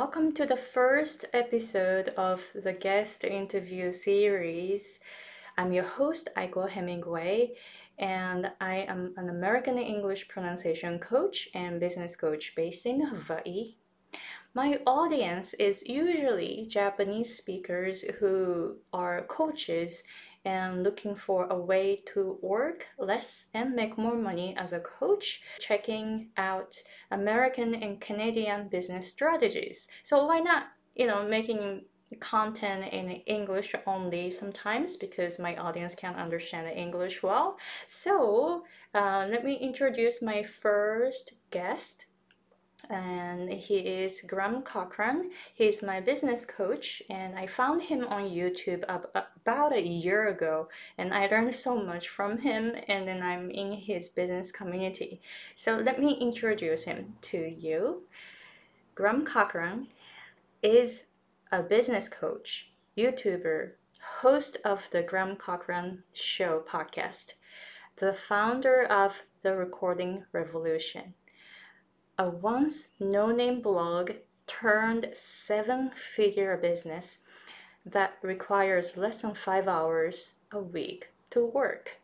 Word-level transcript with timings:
welcome 0.00 0.32
to 0.32 0.44
the 0.44 0.56
first 0.56 1.24
episode 1.32 2.08
of 2.16 2.42
the 2.52 2.72
guest 2.72 3.22
interview 3.22 3.92
series. 3.92 4.98
I'm 5.56 5.72
your 5.72 5.84
host, 5.84 6.30
Aiko 6.36 6.68
Hemingway, 6.68 7.52
and 7.96 8.50
I 8.60 8.86
am 8.88 9.14
an 9.16 9.28
American 9.28 9.78
English 9.78 10.26
pronunciation 10.26 10.98
coach 10.98 11.48
and 11.54 11.78
business 11.78 12.16
coach 12.16 12.56
based 12.56 12.86
in 12.86 13.02
Hawaii. 13.02 13.76
My 14.52 14.80
audience 14.84 15.54
is 15.54 15.86
usually 15.86 16.66
Japanese 16.68 17.32
speakers 17.32 18.02
who 18.18 18.78
are 18.92 19.22
coaches 19.28 20.02
and 20.44 20.82
looking 20.82 21.14
for 21.14 21.46
a 21.46 21.58
way 21.58 22.02
to 22.06 22.38
work 22.42 22.86
less 22.98 23.46
and 23.54 23.74
make 23.74 23.96
more 23.96 24.16
money 24.16 24.54
as 24.56 24.72
a 24.72 24.80
coach, 24.80 25.42
checking 25.58 26.28
out 26.36 26.76
American 27.10 27.74
and 27.74 28.00
Canadian 28.00 28.68
business 28.68 29.10
strategies. 29.10 29.88
So 30.02 30.26
why 30.26 30.40
not, 30.40 30.68
you 30.94 31.06
know, 31.06 31.26
making 31.26 31.84
content 32.20 32.92
in 32.92 33.10
English 33.26 33.74
only 33.86 34.30
sometimes 34.30 34.96
because 34.96 35.38
my 35.38 35.56
audience 35.56 35.94
can 35.94 36.14
understand 36.14 36.68
English 36.68 37.22
well. 37.22 37.58
So 37.86 38.64
uh, 38.94 39.26
let 39.28 39.44
me 39.44 39.54
introduce 39.54 40.22
my 40.22 40.42
first 40.42 41.32
guest 41.50 42.06
and 42.90 43.50
he 43.50 43.78
is 43.78 44.22
Graham 44.22 44.62
Cochrane. 44.62 45.30
He's 45.54 45.82
my 45.82 46.00
business 46.00 46.44
coach, 46.44 47.02
and 47.10 47.38
I 47.38 47.46
found 47.46 47.82
him 47.82 48.06
on 48.06 48.30
YouTube 48.30 48.84
about 48.84 49.72
a 49.72 49.80
year 49.80 50.28
ago, 50.28 50.68
and 50.98 51.12
I 51.12 51.26
learned 51.26 51.54
so 51.54 51.82
much 51.82 52.08
from 52.08 52.38
him. 52.38 52.74
And 52.88 53.08
then 53.08 53.22
I'm 53.22 53.50
in 53.50 53.72
his 53.72 54.08
business 54.08 54.52
community. 54.52 55.20
So 55.54 55.76
let 55.76 56.00
me 56.00 56.14
introduce 56.14 56.84
him 56.84 57.14
to 57.22 57.38
you. 57.38 58.02
Graham 58.94 59.24
Cochrane 59.24 59.88
is 60.62 61.04
a 61.50 61.62
business 61.62 62.08
coach, 62.08 62.70
YouTuber, 62.96 63.72
host 64.20 64.58
of 64.64 64.88
the 64.90 65.02
Graham 65.02 65.36
Cochrane 65.36 66.02
Show 66.12 66.62
podcast, 66.68 67.34
the 67.96 68.12
founder 68.12 68.84
of 68.84 69.22
the 69.42 69.54
Recording 69.56 70.24
Revolution 70.32 71.14
a 72.18 72.28
once 72.28 72.90
no 73.00 73.30
name 73.30 73.60
blog 73.60 74.12
turned 74.46 75.10
seven 75.12 75.90
figure 75.94 76.56
business 76.56 77.18
that 77.84 78.14
requires 78.22 78.96
less 78.96 79.22
than 79.22 79.34
five 79.34 79.66
hours 79.68 80.34
a 80.52 80.58
week 80.58 81.10
to 81.30 81.44
work. 81.44 81.98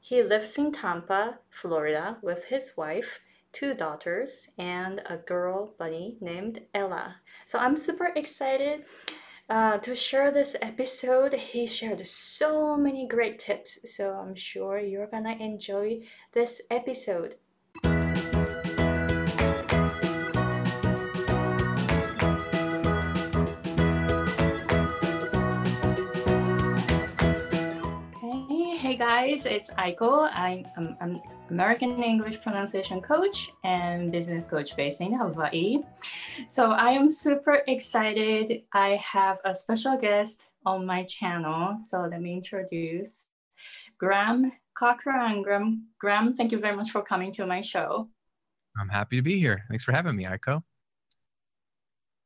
He 0.00 0.22
lives 0.22 0.56
in 0.56 0.72
Tampa, 0.72 1.38
Florida, 1.50 2.18
with 2.22 2.44
his 2.44 2.76
wife, 2.76 3.20
two 3.52 3.74
daughters, 3.74 4.48
and 4.56 5.02
a 5.06 5.16
girl 5.16 5.74
bunny 5.78 6.16
named 6.20 6.62
Ella. 6.72 7.16
So 7.44 7.58
I'm 7.58 7.76
super 7.76 8.12
excited 8.14 8.84
uh, 9.50 9.78
to 9.78 9.94
share 9.94 10.30
this 10.30 10.56
episode. 10.62 11.34
He 11.34 11.66
shared 11.66 12.06
so 12.06 12.76
many 12.76 13.06
great 13.06 13.38
tips, 13.38 13.90
so 13.92 14.12
I'm 14.12 14.34
sure 14.34 14.78
you're 14.78 15.06
gonna 15.06 15.36
enjoy 15.38 16.02
this 16.32 16.62
episode. 16.70 17.34
Guys, 29.38 29.46
it's 29.46 29.70
Aiko. 29.74 30.28
I 30.32 30.64
am 30.76 30.96
an 31.00 31.22
American 31.48 32.02
English 32.02 32.40
pronunciation 32.42 33.00
coach 33.00 33.52
and 33.62 34.10
business 34.10 34.48
coach 34.48 34.74
based 34.74 35.00
in 35.00 35.12
Hawaii. 35.12 35.82
So 36.48 36.72
I 36.72 36.90
am 36.90 37.08
super 37.08 37.62
excited. 37.68 38.62
I 38.72 38.96
have 38.96 39.38
a 39.44 39.54
special 39.54 39.96
guest 39.96 40.50
on 40.66 40.84
my 40.84 41.04
channel. 41.04 41.76
So 41.78 42.00
let 42.00 42.20
me 42.20 42.32
introduce 42.32 43.26
Graham 43.96 44.50
Cochrane. 44.74 45.44
Graham, 45.44 45.86
Graham, 46.00 46.34
thank 46.34 46.50
you 46.50 46.58
very 46.58 46.74
much 46.74 46.90
for 46.90 47.02
coming 47.02 47.32
to 47.34 47.46
my 47.46 47.60
show. 47.60 48.08
I'm 48.76 48.88
happy 48.88 49.18
to 49.18 49.22
be 49.22 49.38
here. 49.38 49.62
Thanks 49.68 49.84
for 49.84 49.92
having 49.92 50.16
me, 50.16 50.24
Aiko. 50.24 50.64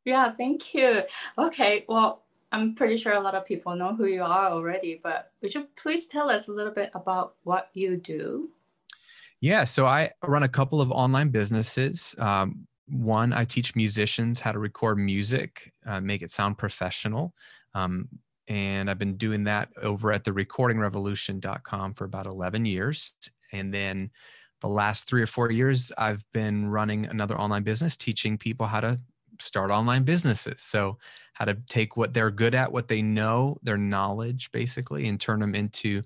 Yeah, 0.06 0.32
thank 0.32 0.72
you. 0.72 1.02
Okay, 1.36 1.84
well, 1.88 2.21
I'm 2.52 2.74
pretty 2.74 2.98
sure 2.98 3.14
a 3.14 3.20
lot 3.20 3.34
of 3.34 3.46
people 3.46 3.74
know 3.74 3.94
who 3.94 4.04
you 4.04 4.22
are 4.22 4.50
already, 4.50 5.00
but 5.02 5.32
would 5.40 5.54
you 5.54 5.68
please 5.74 6.06
tell 6.06 6.30
us 6.30 6.48
a 6.48 6.52
little 6.52 6.72
bit 6.72 6.90
about 6.94 7.34
what 7.44 7.70
you 7.72 7.96
do? 7.96 8.50
Yeah, 9.40 9.64
so 9.64 9.86
I 9.86 10.10
run 10.22 10.42
a 10.42 10.48
couple 10.48 10.80
of 10.80 10.92
online 10.92 11.30
businesses. 11.30 12.14
Um, 12.18 12.66
one, 12.88 13.32
I 13.32 13.44
teach 13.44 13.74
musicians 13.74 14.38
how 14.38 14.52
to 14.52 14.58
record 14.58 14.98
music, 14.98 15.72
uh, 15.86 16.00
make 16.00 16.20
it 16.22 16.30
sound 16.30 16.58
professional. 16.58 17.34
Um, 17.74 18.08
and 18.48 18.90
I've 18.90 18.98
been 18.98 19.16
doing 19.16 19.44
that 19.44 19.70
over 19.80 20.12
at 20.12 20.24
the 20.24 20.30
recordingrevolution.com 20.30 21.94
for 21.94 22.04
about 22.04 22.26
11 22.26 22.66
years. 22.66 23.14
And 23.52 23.72
then 23.72 24.10
the 24.60 24.68
last 24.68 25.08
three 25.08 25.22
or 25.22 25.26
four 25.26 25.50
years, 25.50 25.90
I've 25.96 26.24
been 26.32 26.68
running 26.68 27.06
another 27.06 27.38
online 27.38 27.62
business 27.62 27.96
teaching 27.96 28.36
people 28.36 28.66
how 28.66 28.80
to 28.80 28.98
start 29.42 29.70
online 29.70 30.04
businesses. 30.04 30.60
So, 30.60 30.98
how 31.34 31.44
to 31.46 31.54
take 31.68 31.96
what 31.96 32.12
they're 32.14 32.30
good 32.30 32.54
at, 32.54 32.70
what 32.72 32.88
they 32.88 33.02
know, 33.02 33.58
their 33.62 33.78
knowledge 33.78 34.50
basically, 34.52 35.08
and 35.08 35.20
turn 35.20 35.40
them 35.40 35.54
into 35.54 36.02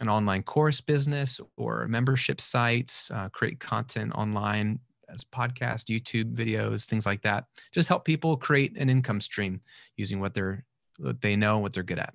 an 0.00 0.08
online 0.08 0.42
course 0.42 0.80
business 0.80 1.40
or 1.56 1.86
membership 1.88 2.40
sites, 2.40 3.10
uh, 3.10 3.28
create 3.30 3.58
content 3.58 4.12
online 4.14 4.78
as 5.08 5.24
podcast, 5.24 5.86
YouTube 5.86 6.34
videos, 6.34 6.86
things 6.86 7.06
like 7.06 7.22
that. 7.22 7.44
Just 7.72 7.88
help 7.88 8.04
people 8.04 8.36
create 8.36 8.76
an 8.76 8.90
income 8.90 9.20
stream 9.20 9.60
using 9.96 10.20
what 10.20 10.34
they're 10.34 10.64
what 10.98 11.20
they 11.20 11.36
know, 11.36 11.58
what 11.58 11.72
they're 11.72 11.82
good 11.82 11.98
at. 11.98 12.14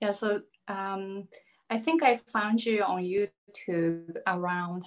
Yeah, 0.00 0.12
so 0.12 0.40
um, 0.68 1.28
I 1.68 1.78
think 1.78 2.02
I 2.02 2.16
found 2.32 2.64
you 2.64 2.82
on 2.82 3.02
YouTube 3.02 4.16
around 4.26 4.84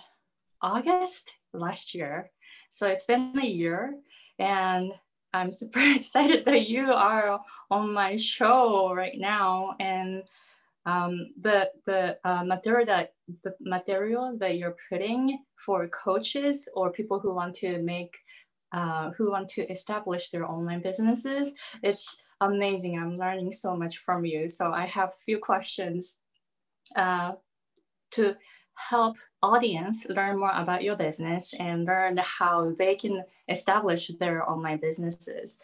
August 0.61 1.33
last 1.53 1.93
year. 1.93 2.31
So 2.73 2.87
it's 2.87 3.05
been 3.05 3.37
a 3.39 3.45
year, 3.45 3.99
and 4.39 4.91
I'm 5.31 5.51
super 5.51 5.79
excited 5.95 6.43
that 6.45 6.67
you 6.67 6.91
are 6.91 7.39
on 7.69 7.93
my 7.93 8.15
show 8.15 8.91
right 8.95 9.13
now. 9.15 9.75
And 9.79 10.23
um, 10.87 11.29
the 11.39 11.69
the 11.85 12.17
uh, 12.25 12.43
material 12.43 12.87
that 12.87 13.13
the 13.43 13.53
material 13.61 14.35
that 14.39 14.57
you're 14.57 14.75
putting 14.89 15.37
for 15.63 15.87
coaches 15.89 16.67
or 16.73 16.91
people 16.91 17.19
who 17.19 17.35
want 17.35 17.53
to 17.57 17.79
make 17.83 18.17
uh, 18.71 19.11
who 19.11 19.29
want 19.29 19.49
to 19.49 19.69
establish 19.69 20.31
their 20.31 20.49
online 20.49 20.81
businesses, 20.81 21.53
it's 21.83 22.17
amazing. 22.41 22.97
I'm 22.97 23.19
learning 23.19 23.51
so 23.51 23.77
much 23.77 23.99
from 23.99 24.25
you. 24.25 24.47
So 24.47 24.71
I 24.71 24.87
have 24.87 25.13
few 25.13 25.37
questions 25.37 26.21
uh, 26.95 27.33
to 28.13 28.35
help 28.75 29.17
audience 29.41 30.05
learn 30.09 30.39
more 30.39 30.51
about 30.53 30.83
your 30.83 30.95
business 30.95 31.53
and 31.59 31.85
learn 31.85 32.17
how 32.17 32.71
they 32.77 32.95
can 32.95 33.23
establish 33.49 34.11
their 34.19 34.49
online 34.49 34.79
businesses. 34.79 35.57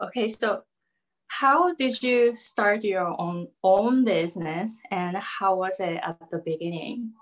Okay, 0.00 0.28
so 0.28 0.62
how 1.28 1.74
did 1.74 2.02
you 2.02 2.32
start 2.32 2.84
your 2.84 3.20
own 3.20 3.48
own 3.62 4.04
business 4.04 4.80
and 4.90 5.16
how 5.16 5.56
was 5.56 5.80
it 5.80 5.98
at 6.02 6.18
the 6.30 6.38
beginning? 6.38 7.12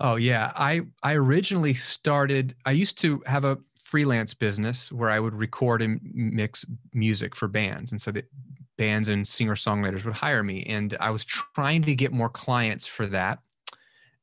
Oh 0.00 0.16
yeah, 0.16 0.52
I 0.54 0.82
I 1.02 1.14
originally 1.14 1.74
started 1.74 2.54
I 2.64 2.72
used 2.72 2.98
to 2.98 3.22
have 3.26 3.44
a 3.44 3.58
freelance 3.82 4.34
business 4.34 4.92
where 4.92 5.08
I 5.10 5.18
would 5.18 5.34
record 5.34 5.82
and 5.82 6.00
mix 6.12 6.64
music 6.92 7.34
for 7.34 7.48
bands 7.48 7.92
and 7.92 8.00
so 8.00 8.10
that 8.12 8.30
bands 8.76 9.08
and 9.08 9.26
singer 9.26 9.54
songwriters 9.54 10.04
would 10.04 10.14
hire 10.14 10.42
me 10.42 10.62
and 10.64 10.96
I 11.00 11.10
was 11.10 11.24
trying 11.24 11.82
to 11.82 11.94
get 11.94 12.12
more 12.12 12.28
clients 12.28 12.86
for 12.86 13.06
that 13.06 13.40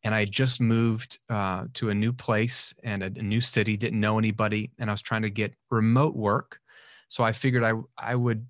and 0.05 0.13
I 0.13 0.23
just 0.25 0.61
moved 0.61 1.17
uh, 1.31 1.65
to 1.73 1.89
a 1.89 1.95
new 1.95 2.13
place 2.13 2.75
and 2.83 3.01
a, 3.01 3.07
a, 3.07 3.23
new 3.23 3.41
city, 3.41 3.75
didn't 3.75 3.99
know 3.99 4.19
anybody, 4.19 4.69
and 4.77 4.89
I 4.89 4.93
was 4.93 5.01
trying 5.01 5.23
to 5.23 5.31
get 5.31 5.55
remote 5.71 6.15
work. 6.15 6.59
So 7.07 7.23
I 7.23 7.31
figured 7.31 7.63
I 7.63 7.73
I 7.97 8.15
would 8.15 8.45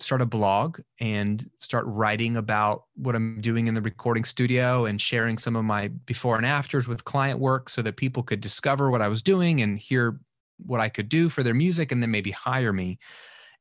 start 0.00 0.20
a 0.20 0.26
blog 0.26 0.80
and 1.00 1.48
start 1.60 1.84
writing 1.86 2.36
about 2.36 2.84
what 2.96 3.14
I'm 3.14 3.40
doing 3.40 3.68
in 3.68 3.74
the 3.74 3.80
recording 3.80 4.24
studio 4.24 4.84
and 4.84 5.00
sharing 5.00 5.38
some 5.38 5.56
of 5.56 5.64
my 5.64 5.88
before 5.88 6.36
and 6.36 6.44
afters 6.44 6.88
with 6.88 7.04
client 7.04 7.38
work 7.38 7.70
so 7.70 7.82
that 7.82 7.96
people 7.96 8.22
could 8.22 8.40
discover 8.40 8.90
what 8.90 9.00
I 9.00 9.08
was 9.08 9.22
doing 9.22 9.60
and 9.62 9.78
hear 9.78 10.20
what 10.58 10.80
I 10.80 10.88
could 10.88 11.08
do 11.08 11.28
for 11.28 11.42
their 11.42 11.54
music 11.54 11.92
and 11.92 12.02
then 12.02 12.10
maybe 12.10 12.32
hire 12.32 12.72
me. 12.72 12.98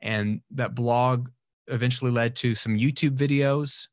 And 0.01 0.41
that 0.51 0.75
blog 0.75 1.29
eventually 1.67 2.11
led 2.11 2.35
to 2.37 2.55
some 2.55 2.75
YouTube 2.75 3.15
videos 3.15 3.87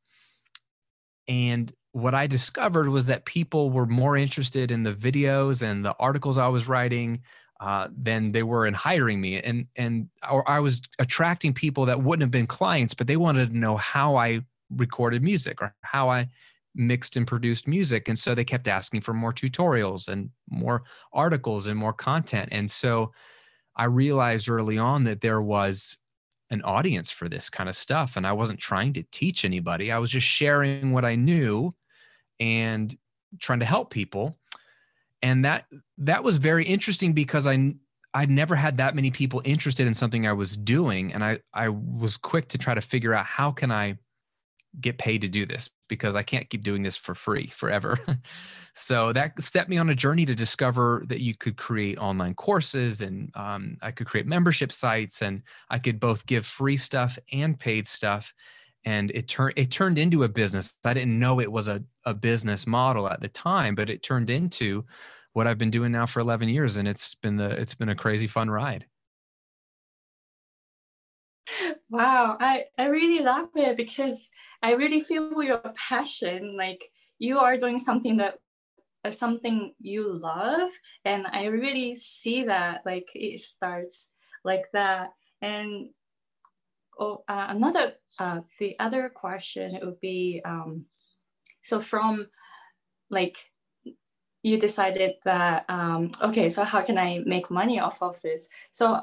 and 1.29 1.73
what 1.93 2.15
I 2.15 2.27
discovered 2.27 2.89
was 2.89 3.07
that 3.07 3.27
people 3.27 3.71
were 3.71 3.87
more 3.87 4.17
interested 4.17 4.71
in 4.71 4.83
the 4.83 4.95
videos 4.95 5.63
and 5.63 5.85
the 5.85 5.95
articles 5.99 6.39
I 6.39 6.49
was 6.49 6.67
writing 6.67 7.23
uh, 7.61 7.89
than 7.97 8.33
they 8.33 8.43
were 8.43 8.67
in 8.67 8.75
hiring 8.75 9.21
me, 9.21 9.41
and 9.41 9.67
and 9.77 10.09
or 10.29 10.49
I 10.51 10.59
was 10.59 10.83
attracting 10.99 11.53
people 11.53 11.87
that 11.87 12.03
wouldn't 12.03 12.23
have 12.23 12.31
been 12.31 12.47
clients, 12.47 12.93
but 12.93 13.07
they 13.07 13.17
wanted 13.17 13.51
to 13.51 13.57
know 13.57 13.77
how 13.77 14.17
I 14.17 14.41
recorded 14.71 15.23
music 15.23 15.63
or 15.63 15.75
how 15.83 16.11
I 16.11 16.29
mixed 16.75 17.17
and 17.17 17.27
produced 17.27 17.69
music. 17.69 18.09
And 18.09 18.19
so 18.19 18.35
they 18.35 18.45
kept 18.45 18.67
asking 18.67 19.03
for 19.03 19.13
more 19.13 19.33
tutorials 19.33 20.09
and 20.09 20.31
more 20.51 20.83
articles 21.13 21.67
and 21.67 21.79
more 21.79 21.93
content. 21.93 22.49
And 22.51 22.71
so 22.71 23.13
I 23.77 23.85
realized 23.85 24.49
early 24.49 24.79
on 24.79 25.05
that 25.05 25.21
there 25.21 25.43
was 25.43 25.99
an 26.51 26.63
audience 26.63 27.11
for 27.11 27.29
this 27.29 27.49
kind 27.51 27.69
of 27.69 27.77
stuff. 27.77 28.17
And 28.17 28.27
I 28.27 28.33
wasn't 28.33 28.59
trying 28.59 28.93
to 28.95 29.03
teach 29.05 29.45
anybody, 29.45 29.93
I 29.93 29.99
was 29.99 30.11
just 30.11 30.27
sharing 30.27 30.93
what 30.93 31.05
I 31.05 31.15
knew 31.15 31.75
and 32.43 32.95
trying 33.39 33.61
to 33.61 33.65
help 33.65 33.91
people. 33.91 34.37
And 35.23 35.45
that 35.45 35.67
that 35.99 36.25
was 36.25 36.39
very 36.39 36.65
interesting 36.65 37.13
because 37.13 37.47
I 37.47 37.75
I'd 38.13 38.31
never 38.31 38.57
had 38.57 38.77
that 38.79 38.97
many 38.97 39.13
people 39.13 39.41
interested 39.45 39.87
in 39.87 39.95
something 39.95 40.27
I 40.27 40.33
was 40.33 40.57
doing. 40.57 41.15
And 41.15 41.25
I, 41.25 41.39
I 41.55 41.69
was 41.69 42.17
quick 42.17 42.49
to 42.49 42.59
try 42.59 42.75
to 42.75 42.81
figure 42.81 43.15
out 43.15 43.25
how 43.25 43.53
can 43.53 43.71
I 43.71 43.97
get 44.81 44.99
paid 44.99 45.21
to 45.21 45.29
do 45.29 45.47
this 45.47 45.71
because 45.89 46.17
I 46.17 46.23
can't 46.23 46.49
keep 46.51 46.63
doing 46.63 46.83
this 46.83 46.97
for 46.97 47.15
free 47.15 47.47
forever. 47.47 47.97
so 48.75 49.13
that 49.13 49.41
set 49.41 49.69
me 49.69 49.79
on 49.79 49.89
a 49.89 49.95
journey 49.95 50.27
to 50.27 50.35
discover 50.35 51.05
that 51.07 51.21
you 51.21 51.35
could 51.37 51.57
create 51.57 51.99
online 51.99 52.35
courses 52.35 53.03
and 53.03 53.31
um, 53.35 53.77
I 53.83 53.93
could 53.93 54.07
create 54.07 54.27
membership 54.27 54.73
sites 54.73 55.23
and 55.23 55.43
I 55.71 55.79
could 55.79 56.01
both 56.01 56.27
give 56.27 56.45
free 56.45 56.77
stuff 56.77 57.19
and 57.33 57.59
paid 57.59 57.87
stuff. 57.87 58.35
And 58.85 59.11
it 59.13 59.29
turned 59.29 59.55
it 59.57 59.71
turned 59.71 59.99
into 59.99 60.25
a 60.25 60.29
business. 60.29 60.77
I 60.85 60.95
didn't 60.95 61.19
know 61.19 61.41
it 61.41 61.53
was 61.53 61.69
a, 61.69 61.85
a 62.05 62.15
business 62.15 62.67
model 62.67 63.09
at 63.09 63.21
the 63.21 63.29
time, 63.29 63.75
but 63.75 63.91
it 63.91 64.03
turned 64.03 64.31
into 64.31 64.85
what 65.33 65.47
I've 65.47 65.59
been 65.59 65.71
doing 65.71 65.93
now 65.93 66.07
for 66.07 66.21
11 66.21 66.49
years. 66.49 66.77
And 66.77 66.89
it's 66.89 67.15
been 67.15 67.37
the 67.37 67.51
it's 67.51 67.75
been 67.75 67.91
a 67.91 67.95
crazy 67.95 68.27
fun 68.27 68.51
ride. 68.51 68.87
Wow, 71.91 72.37
I, 72.41 72.65
I 72.79 72.87
really 72.87 73.23
love 73.23 73.49
it 73.55 73.77
because 73.77 74.31
I 74.63 74.73
really 74.73 75.01
feel 75.01 75.43
your 75.43 75.63
passion. 75.77 76.57
Like 76.57 76.83
you 77.19 77.39
are 77.39 77.57
doing 77.57 77.79
something 77.79 78.17
that 78.19 78.39
uh, 79.05 79.11
something 79.11 79.75
you 79.81 80.13
love, 80.13 80.71
and 81.05 81.27
I 81.27 81.47
really 81.47 81.97
see 81.97 82.45
that. 82.45 82.83
Like 82.87 83.09
it 83.15 83.41
starts 83.41 84.11
like 84.45 84.65
that. 84.73 85.11
And 85.41 85.91
oh, 87.03 87.25
uh, 87.29 87.47
another 87.49 87.95
uh, 88.19 88.41
the 88.59 88.77
other 88.79 89.09
question 89.09 89.79
would 89.83 90.01
be 90.01 90.41
um, 90.45 90.87
so 91.63 91.81
from 91.81 92.29
like 93.11 93.37
you 94.43 94.59
decided 94.59 95.15
that 95.25 95.65
um, 95.69 96.11
okay, 96.21 96.49
so 96.49 96.65
how 96.65 96.83
can 96.83 96.99
I 96.99 97.21
make 97.25 97.51
money 97.51 97.79
off 97.79 98.03
of 98.03 98.21
this? 98.23 98.49
So 98.73 99.01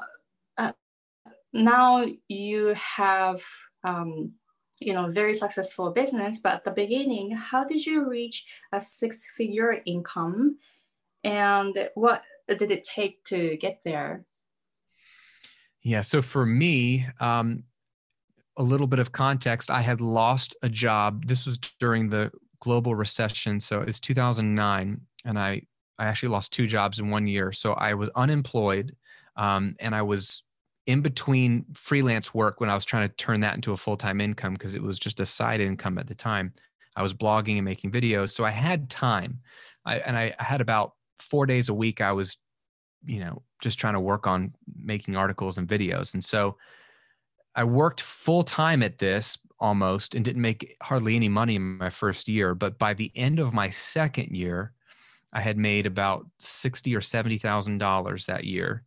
now 1.52 2.06
you 2.28 2.74
have 2.74 3.42
um, 3.84 4.32
you 4.80 4.92
know 4.92 5.10
very 5.10 5.34
successful 5.34 5.90
business 5.90 6.40
but 6.40 6.54
at 6.54 6.64
the 6.64 6.70
beginning 6.70 7.30
how 7.32 7.64
did 7.64 7.84
you 7.84 8.08
reach 8.08 8.46
a 8.72 8.80
six 8.80 9.30
figure 9.36 9.82
income 9.84 10.56
and 11.22 11.88
what 11.94 12.22
did 12.48 12.70
it 12.70 12.82
take 12.84 13.22
to 13.24 13.56
get 13.58 13.80
there 13.84 14.24
yeah 15.82 16.00
so 16.00 16.22
for 16.22 16.46
me 16.46 17.06
um, 17.20 17.62
a 18.56 18.62
little 18.62 18.86
bit 18.86 18.98
of 18.98 19.12
context 19.12 19.70
i 19.70 19.80
had 19.80 20.00
lost 20.00 20.56
a 20.62 20.68
job 20.68 21.26
this 21.26 21.46
was 21.46 21.58
during 21.78 22.08
the 22.08 22.30
global 22.60 22.94
recession 22.94 23.58
so 23.58 23.80
it's 23.80 24.00
2009 24.00 25.00
and 25.24 25.38
i 25.38 25.60
i 25.98 26.04
actually 26.04 26.28
lost 26.28 26.52
two 26.52 26.66
jobs 26.66 26.98
in 26.98 27.10
one 27.10 27.26
year 27.26 27.52
so 27.52 27.72
i 27.74 27.94
was 27.94 28.10
unemployed 28.16 28.94
um, 29.36 29.74
and 29.80 29.94
i 29.94 30.02
was 30.02 30.42
in 30.90 31.02
between 31.02 31.64
freelance 31.72 32.34
work 32.34 32.60
when 32.60 32.68
I 32.68 32.74
was 32.74 32.84
trying 32.84 33.08
to 33.08 33.14
turn 33.14 33.40
that 33.40 33.54
into 33.54 33.72
a 33.72 33.76
full 33.76 33.96
time 33.96 34.20
income 34.20 34.54
because 34.54 34.74
it 34.74 34.82
was 34.82 34.98
just 34.98 35.20
a 35.20 35.26
side 35.26 35.60
income 35.60 35.98
at 35.98 36.08
the 36.08 36.16
time. 36.16 36.52
I 36.96 37.02
was 37.02 37.14
blogging 37.14 37.56
and 37.56 37.64
making 37.64 37.92
videos, 37.92 38.34
so 38.34 38.44
I 38.44 38.50
had 38.50 38.90
time, 38.90 39.38
I, 39.84 39.98
and 40.00 40.18
I, 40.18 40.34
I 40.40 40.42
had 40.42 40.60
about 40.60 40.94
four 41.20 41.46
days 41.46 41.68
a 41.68 41.74
week. 41.74 42.00
I 42.00 42.10
was, 42.10 42.36
you 43.04 43.20
know, 43.20 43.42
just 43.62 43.78
trying 43.78 43.94
to 43.94 44.00
work 44.00 44.26
on 44.26 44.52
making 44.82 45.14
articles 45.14 45.58
and 45.58 45.68
videos, 45.68 46.14
and 46.14 46.24
so 46.24 46.56
I 47.54 47.64
worked 47.64 48.00
full 48.00 48.42
time 48.42 48.82
at 48.82 48.98
this 48.98 49.38
almost 49.58 50.14
and 50.14 50.24
didn't 50.24 50.42
make 50.42 50.76
hardly 50.82 51.16
any 51.16 51.28
money 51.28 51.56
in 51.56 51.78
my 51.78 51.90
first 51.90 52.28
year. 52.28 52.54
But 52.54 52.78
by 52.78 52.94
the 52.94 53.12
end 53.14 53.38
of 53.38 53.52
my 53.52 53.68
second 53.70 54.34
year, 54.34 54.72
I 55.32 55.40
had 55.40 55.58
made 55.58 55.86
about 55.86 56.26
sixty 56.38 56.94
or 56.94 57.00
seventy 57.00 57.38
thousand 57.38 57.78
dollars 57.78 58.26
that 58.26 58.44
year. 58.44 58.84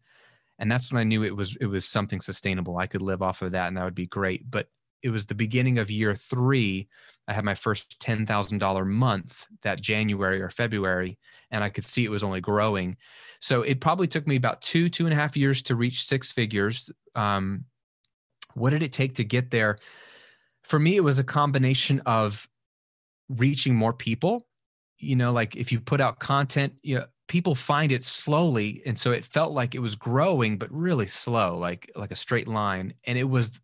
And 0.59 0.71
that's 0.71 0.91
when 0.91 0.99
i 0.99 1.03
knew 1.03 1.23
it 1.23 1.35
was 1.35 1.55
it 1.57 1.65
was 1.65 1.87
something 1.87 2.21
sustainable. 2.21 2.77
I 2.77 2.87
could 2.87 3.01
live 3.01 3.21
off 3.21 3.41
of 3.41 3.51
that 3.53 3.67
and 3.67 3.77
that 3.77 3.83
would 3.83 3.95
be 3.95 4.07
great. 4.07 4.49
But 4.49 4.67
it 5.01 5.09
was 5.09 5.25
the 5.25 5.35
beginning 5.35 5.79
of 5.79 5.91
year 5.91 6.15
three. 6.15 6.87
I 7.27 7.33
had 7.33 7.45
my 7.45 7.55
first 7.55 8.01
$10000 8.01 8.85
month 8.85 9.45
that 9.61 9.81
january 9.81 10.41
or 10.41 10.49
february 10.49 11.17
and 11.51 11.63
i 11.63 11.69
could 11.69 11.85
see 11.85 12.03
it 12.03 12.11
was 12.11 12.23
only 12.23 12.41
growing. 12.41 12.97
So 13.39 13.61
it 13.61 13.81
probably 13.81 14.07
took 14.07 14.27
me 14.27 14.35
about 14.35 14.61
two 14.61 14.89
two 14.89 15.05
and 15.05 15.13
a 15.13 15.17
half 15.17 15.37
years 15.37 15.61
to 15.63 15.75
reach 15.75 16.05
six 16.05 16.31
figures. 16.31 16.89
Um, 17.15 17.65
what 18.55 18.71
did 18.71 18.83
it 18.83 18.91
take 18.91 19.15
to 19.15 19.23
get 19.23 19.51
there? 19.51 19.77
For 20.63 20.79
me 20.79 20.95
it 20.95 21.03
was 21.03 21.19
a 21.19 21.23
combination 21.23 22.01
of 22.05 22.47
reaching 23.29 23.75
more 23.75 23.93
people. 23.93 24.47
You 24.97 25.15
know 25.15 25.31
like 25.31 25.55
if 25.55 25.71
you 25.71 25.79
put 25.79 25.99
out 25.99 26.19
content 26.19 26.73
you 26.81 26.95
know 26.95 27.05
people 27.27 27.55
find 27.55 27.91
it 27.91 28.03
slowly 28.03 28.81
and 28.85 28.97
so 28.97 29.11
it 29.11 29.25
felt 29.25 29.53
like 29.53 29.75
it 29.75 29.79
was 29.79 29.95
growing 29.95 30.57
but 30.57 30.71
really 30.71 31.07
slow 31.07 31.57
like 31.57 31.91
like 31.95 32.11
a 32.11 32.15
straight 32.15 32.47
line. 32.47 32.93
And 33.05 33.17
it 33.17 33.29
was 33.29 33.59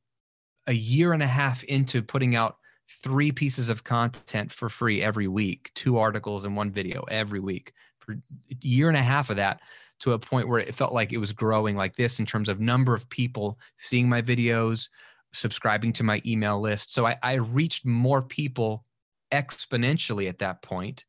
a 0.67 0.73
year 0.73 1.13
and 1.13 1.23
a 1.23 1.27
half 1.27 1.63
into 1.63 2.01
putting 2.01 2.35
out 2.35 2.57
three 3.03 3.31
pieces 3.31 3.69
of 3.69 3.83
content 3.83 4.51
for 4.51 4.67
free 4.67 5.01
every 5.01 5.27
week 5.27 5.71
two 5.75 5.97
articles 5.97 6.45
and 6.45 6.55
one 6.55 6.71
video 6.71 7.03
every 7.09 7.39
week. 7.39 7.73
For 7.99 8.13
a 8.13 8.55
year 8.61 8.87
and 8.87 8.97
a 8.97 9.03
half 9.03 9.29
of 9.29 9.35
that 9.37 9.61
to 9.99 10.13
a 10.13 10.19
point 10.19 10.47
where 10.47 10.59
it 10.59 10.75
felt 10.75 10.93
like 10.93 11.11
it 11.11 11.17
was 11.17 11.33
growing 11.33 11.75
like 11.75 11.95
this 11.95 12.19
in 12.19 12.25
terms 12.25 12.49
of 12.49 12.59
number 12.59 12.93
of 12.93 13.09
people 13.09 13.59
seeing 13.77 14.09
my 14.09 14.21
videos 14.21 14.89
subscribing 15.33 15.93
to 15.93 16.03
my 16.03 16.21
email 16.25 16.59
list 16.59 16.93
so 16.93 17.05
i, 17.05 17.15
I 17.21 17.33
reached 17.33 17.85
more 17.85 18.21
people 18.21 18.85
exponentially 19.31 20.27
at 20.27 20.39
that 20.39 20.61
point. 20.61 21.05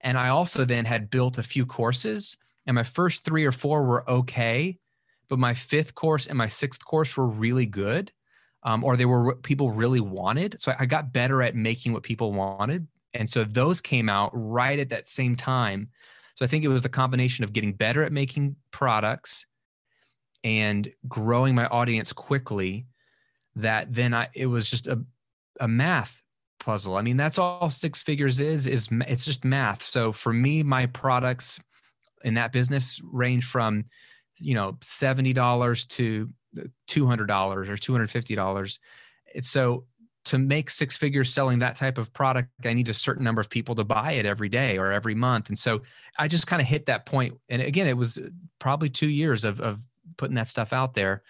and 0.00 0.16
I 0.16 0.28
also 0.28 0.64
then 0.64 0.84
had 0.84 1.10
built 1.10 1.38
a 1.38 1.42
few 1.42 1.66
courses, 1.66 2.36
and 2.66 2.74
my 2.76 2.84
first 2.84 3.24
three 3.24 3.44
or 3.44 3.52
four 3.52 3.82
were 3.82 4.08
okay, 4.08 4.78
but 5.28 5.38
my 5.38 5.54
fifth 5.54 5.94
course 5.94 6.26
and 6.26 6.38
my 6.38 6.46
sixth 6.46 6.84
course 6.84 7.16
were 7.16 7.26
really 7.26 7.66
good, 7.66 8.12
um, 8.62 8.84
or 8.84 8.96
they 8.96 9.06
were 9.06 9.24
what 9.24 9.42
people 9.42 9.72
really 9.72 10.00
wanted. 10.00 10.60
So 10.60 10.72
I 10.78 10.86
got 10.86 11.12
better 11.12 11.42
at 11.42 11.56
making 11.56 11.92
what 11.92 12.04
people 12.04 12.32
wanted. 12.32 12.86
And 13.12 13.28
so 13.28 13.42
those 13.42 13.80
came 13.80 14.08
out 14.08 14.30
right 14.32 14.78
at 14.78 14.90
that 14.90 15.08
same 15.08 15.34
time. 15.34 15.88
So 16.38 16.44
I 16.44 16.48
think 16.48 16.64
it 16.64 16.68
was 16.68 16.82
the 16.82 16.88
combination 16.88 17.42
of 17.42 17.52
getting 17.52 17.72
better 17.72 18.04
at 18.04 18.12
making 18.12 18.54
products 18.70 19.44
and 20.44 20.88
growing 21.08 21.56
my 21.56 21.66
audience 21.66 22.12
quickly 22.12 22.86
that 23.56 23.92
then 23.92 24.14
I 24.14 24.28
it 24.34 24.46
was 24.46 24.70
just 24.70 24.86
a 24.86 25.02
a 25.58 25.66
math 25.66 26.22
puzzle. 26.60 26.96
I 26.96 27.02
mean, 27.02 27.16
that's 27.16 27.40
all 27.40 27.70
six 27.70 28.02
figures 28.02 28.40
is 28.40 28.68
is 28.68 28.88
it's 29.08 29.24
just 29.24 29.44
math. 29.44 29.82
So 29.82 30.12
for 30.12 30.32
me, 30.32 30.62
my 30.62 30.86
products 30.86 31.58
in 32.22 32.34
that 32.34 32.52
business 32.52 33.00
range 33.02 33.44
from 33.44 33.86
you 34.38 34.54
know 34.54 34.78
seventy 34.80 35.32
dollars 35.32 35.86
to 35.86 36.28
two 36.86 37.08
hundred 37.08 37.26
dollars 37.26 37.68
or 37.68 37.76
two 37.76 37.90
hundred 37.90 38.12
fifty 38.12 38.36
dollars. 38.36 38.78
It's 39.34 39.50
so 39.50 39.86
to 40.28 40.38
make 40.38 40.68
six 40.68 40.98
figures 40.98 41.32
selling 41.32 41.58
that 41.60 41.74
type 41.74 41.96
of 41.96 42.12
product, 42.12 42.50
I 42.62 42.74
need 42.74 42.90
a 42.90 42.94
certain 42.94 43.24
number 43.24 43.40
of 43.40 43.48
people 43.48 43.74
to 43.76 43.84
buy 43.84 44.12
it 44.12 44.26
every 44.26 44.50
day 44.50 44.76
or 44.76 44.92
every 44.92 45.14
month. 45.14 45.48
And 45.48 45.58
so 45.58 45.80
I 46.18 46.28
just 46.28 46.46
kind 46.46 46.60
of 46.60 46.68
hit 46.68 46.84
that 46.86 47.06
point. 47.06 47.38
And 47.48 47.62
again, 47.62 47.86
it 47.86 47.96
was 47.96 48.18
uh, 48.18 48.28
probably 48.58 48.90
two 48.90 49.08
years 49.08 49.46
of, 49.46 49.58
of 49.60 49.80
putting 50.18 50.34
that 50.34 50.46
stuff 50.46 50.74
out 50.74 50.92
there, 50.92 51.22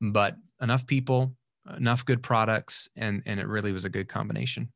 but 0.00 0.36
enough 0.62 0.86
people, 0.86 1.34
enough 1.76 2.04
good 2.04 2.22
products, 2.22 2.88
and 2.94 3.22
and 3.26 3.40
it 3.40 3.48
really 3.48 3.72
was 3.72 3.84
a 3.84 3.90
good 3.90 4.08
combination. 4.08 4.70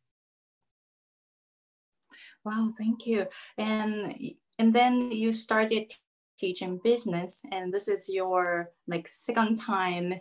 Wow, 2.44 2.70
thank 2.76 3.06
you. 3.06 3.26
And 3.58 4.18
and 4.58 4.75
then 4.75 5.12
you 5.12 5.32
started 5.32 5.92
teaching 6.40 6.80
business, 6.82 7.42
and 7.52 7.73
this 7.73 7.87
is 7.87 8.08
your 8.08 8.73
like 8.88 9.06
second 9.06 9.56
time 9.56 10.20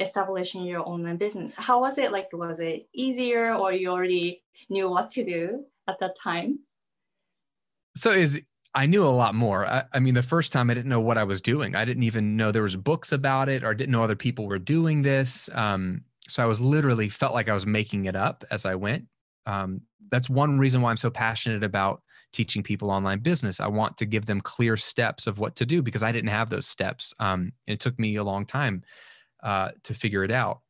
establishing 0.00 0.64
your 0.64 0.88
online 0.88 1.16
business. 1.16 1.54
How 1.54 1.80
was 1.80 1.98
it? 1.98 2.12
Like, 2.12 2.28
was 2.32 2.60
it 2.60 2.88
easier, 2.92 3.54
or 3.54 3.72
you 3.72 3.88
already 3.88 4.42
knew 4.68 4.88
what 4.88 5.08
to 5.10 5.24
do 5.24 5.64
at 5.88 5.98
that 6.00 6.16
time? 6.16 6.60
So 7.96 8.12
is 8.12 8.40
I 8.74 8.86
knew 8.86 9.04
a 9.04 9.08
lot 9.08 9.34
more. 9.34 9.66
I, 9.66 9.84
I, 9.92 9.98
mean, 9.98 10.14
the 10.14 10.22
first 10.22 10.52
time 10.52 10.70
I 10.70 10.74
didn't 10.74 10.90
know 10.90 11.00
what 11.00 11.18
I 11.18 11.24
was 11.24 11.40
doing. 11.40 11.74
I 11.74 11.84
didn't 11.84 12.04
even 12.04 12.36
know 12.36 12.52
there 12.52 12.62
was 12.62 12.76
books 12.76 13.12
about 13.12 13.48
it, 13.48 13.64
or 13.64 13.74
didn't 13.74 13.92
know 13.92 14.02
other 14.02 14.16
people 14.16 14.46
were 14.46 14.58
doing 14.58 15.02
this. 15.02 15.48
Um, 15.52 16.02
so 16.28 16.42
I 16.42 16.46
was 16.46 16.60
literally 16.60 17.08
felt 17.08 17.34
like 17.34 17.48
I 17.48 17.54
was 17.54 17.66
making 17.66 18.04
it 18.04 18.14
up 18.14 18.44
as 18.50 18.66
I 18.66 18.74
went. 18.74 19.06
Um, 19.46 19.80
that's 20.10 20.30
one 20.30 20.58
reason 20.58 20.80
why 20.80 20.90
I'm 20.90 20.96
so 20.96 21.10
passionate 21.10 21.64
about 21.64 22.02
teaching 22.32 22.62
people 22.62 22.90
online 22.90 23.20
business. 23.20 23.60
I 23.60 23.66
want 23.66 23.96
to 23.98 24.06
give 24.06 24.26
them 24.26 24.40
clear 24.40 24.76
steps 24.76 25.26
of 25.26 25.38
what 25.38 25.56
to 25.56 25.66
do 25.66 25.82
because 25.82 26.02
I 26.02 26.12
didn't 26.12 26.30
have 26.30 26.50
those 26.50 26.66
steps. 26.66 27.14
Um, 27.18 27.52
it 27.66 27.80
took 27.80 27.98
me 27.98 28.16
a 28.16 28.24
long 28.24 28.46
time 28.46 28.82
uh, 29.42 29.70
to 29.84 29.94
figure 29.94 30.24
it 30.24 30.30
out. 30.30 30.60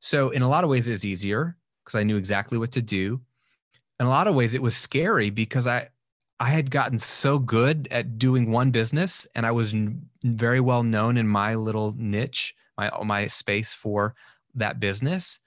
So 0.00 0.30
in 0.30 0.42
a 0.42 0.48
lot 0.48 0.64
of 0.64 0.70
ways, 0.70 0.88
it's 0.88 1.04
easier 1.04 1.56
because 1.84 1.98
I 1.98 2.04
knew 2.04 2.16
exactly 2.16 2.58
what 2.58 2.72
to 2.72 2.82
do. 2.82 3.20
in 3.98 4.06
a 4.06 4.08
lot 4.08 4.26
of 4.26 4.34
ways 4.34 4.54
it 4.54 4.62
was 4.62 4.76
scary 4.76 5.30
because 5.30 5.66
I 5.66 5.88
I 6.38 6.48
had 6.48 6.70
gotten 6.70 6.98
so 6.98 7.38
good 7.38 7.86
at 7.90 8.18
doing 8.18 8.50
one 8.50 8.70
business 8.70 9.26
and 9.34 9.44
I 9.44 9.50
was 9.50 9.74
very 10.24 10.60
well 10.60 10.82
known 10.82 11.18
in 11.18 11.28
my 11.28 11.54
little 11.54 11.94
niche, 11.98 12.54
my 12.78 12.90
my 13.04 13.26
space 13.26 13.72
for 13.74 14.14
that 14.54 14.80
business 14.80 15.40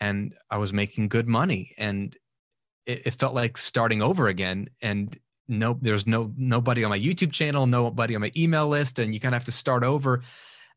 and 0.00 0.34
I 0.50 0.56
was 0.58 0.72
making 0.72 1.08
good 1.08 1.28
money 1.28 1.74
and 1.78 2.16
it, 2.86 3.06
it 3.06 3.14
felt 3.14 3.34
like 3.34 3.56
starting 3.58 4.02
over 4.02 4.28
again 4.28 4.68
and 4.82 5.16
no 5.46 5.78
there's 5.80 6.06
no 6.06 6.32
nobody 6.36 6.82
on 6.84 6.90
my 6.90 6.98
YouTube 6.98 7.32
channel, 7.32 7.66
nobody 7.66 8.14
on 8.16 8.20
my 8.20 8.32
email 8.36 8.66
list 8.68 8.98
and 8.98 9.14
you 9.14 9.20
kind 9.20 9.34
of 9.34 9.38
have 9.40 9.46
to 9.46 9.52
start 9.52 9.84
over 9.84 10.22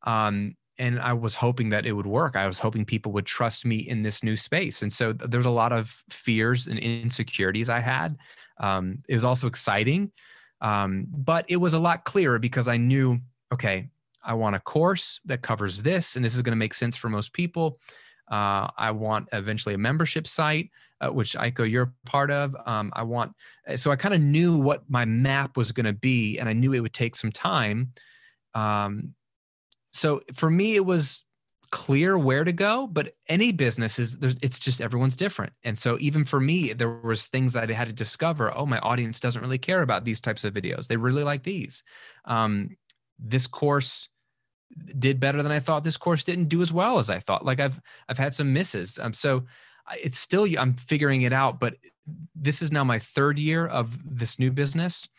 um, 0.04 0.56
and 0.80 1.00
I 1.00 1.14
was 1.14 1.36
hoping 1.36 1.70
that 1.70 1.86
it 1.86 1.94
would 1.94 2.08
work. 2.08 2.36
I 2.36 2.48
was 2.48 2.60
hoping 2.60 2.86
people 2.86 3.12
would 3.12 3.26
trust 3.26 3.66
me 3.66 3.78
in 3.78 4.02
this 4.02 4.24
new 4.24 4.36
space. 4.36 4.82
And 4.82 4.92
so 4.92 5.14
there's 5.14 5.46
a 5.46 5.52
lot 5.52 5.72
of 5.72 6.04
fears 6.10 6.68
and 6.68 6.80
insecurities 6.80 7.70
I 7.70 7.80
had. 7.80 8.18
Um, 8.60 9.00
it 9.08 9.14
was 9.14 9.24
also 9.24 9.48
exciting, 9.48 10.12
um, 10.62 11.06
but 11.10 11.46
it 11.48 11.58
was 11.58 11.74
a 11.74 11.80
lot 11.80 12.06
clearer 12.06 12.40
because 12.40 12.68
I 12.68 12.78
knew, 12.78 13.20
okay, 13.54 13.90
I 14.24 14.34
want 14.34 14.56
a 14.56 14.60
course 14.60 15.20
that 15.26 15.42
covers 15.42 15.82
this, 15.82 16.16
and 16.16 16.24
this 16.24 16.34
is 16.34 16.42
going 16.42 16.54
to 16.54 16.58
make 16.58 16.74
sense 16.74 16.98
for 16.98 17.10
most 17.10 17.34
people. 17.34 17.80
Uh, 18.32 18.68
I 18.78 18.92
want 18.92 19.28
eventually 19.34 19.76
a 19.76 19.78
membership 19.78 20.26
site, 20.28 20.70
uh, 21.02 21.10
which 21.10 21.34
Aiko, 21.34 21.70
you're 21.70 21.94
part 22.06 22.32
of. 22.32 22.56
Um, 22.66 22.92
I 22.96 23.04
want, 23.04 23.34
so 23.76 23.92
I 23.92 23.96
kind 23.98 24.16
of 24.16 24.22
knew 24.22 24.58
what 24.58 24.90
my 24.90 25.04
map 25.04 25.58
was 25.58 25.72
going 25.72 25.86
to 25.86 25.94
be, 25.94 26.40
and 26.40 26.48
I 26.48 26.54
knew 26.54 26.74
it 26.74 26.80
would 26.80 26.94
take 26.94 27.16
some 27.16 27.32
time. 27.32 27.92
Um, 28.56 29.14
so 29.94 30.22
for 30.36 30.50
me, 30.50 30.76
it 30.76 30.86
was 30.86 31.24
clear 31.72 32.20
where 32.20 32.44
to 32.44 32.52
go 32.52 32.86
but 32.86 33.16
any 33.30 33.52
business 33.52 33.98
is 33.98 34.20
it's 34.44 34.60
just 34.60 34.80
everyone's 34.80 35.16
different. 35.16 35.52
And 35.64 35.76
so 35.76 35.98
even 36.00 36.24
for 36.24 36.40
me 36.40 36.72
there 36.72 36.92
was 36.92 37.26
things 37.26 37.56
i 37.56 37.66
had 37.74 37.88
to 37.88 37.94
discover 37.94 38.56
oh 38.56 38.68
my 38.68 38.78
audience 38.78 39.20
doesn't 39.20 39.42
really 39.42 39.58
care 39.58 39.82
about 39.82 40.06
these 40.06 40.22
types 40.22 40.44
of 40.44 40.54
videos. 40.54 40.86
They 40.86 40.98
really 40.98 41.24
like 41.24 41.42
these. 41.42 41.82
Um, 42.26 42.78
this 43.18 43.48
course 43.48 44.10
did 45.00 45.20
better 45.20 45.42
than 45.42 45.52
i 45.52 45.60
thought. 45.60 45.84
This 45.84 45.98
course 45.98 46.24
didn't 46.24 46.50
do 46.50 46.62
as 46.62 46.72
well 46.72 47.00
as 47.00 47.10
i 47.10 47.18
thought. 47.18 47.44
Like 47.44 47.60
i've 47.60 47.82
i've 48.08 48.20
had 48.20 48.36
some 48.36 48.54
misses. 48.54 49.00
Um, 49.00 49.14
so 49.14 49.44
it's 50.00 50.20
still 50.20 50.48
i'm 50.60 50.74
figuring 50.76 51.24
it 51.24 51.34
out 51.34 51.60
but 51.60 51.74
this 52.36 52.62
is 52.62 52.72
now 52.72 52.84
my 52.84 53.00
third 53.00 53.40
year 53.40 53.66
of 53.66 53.98
this 54.06 54.38
new 54.38 54.52
business 54.52 55.10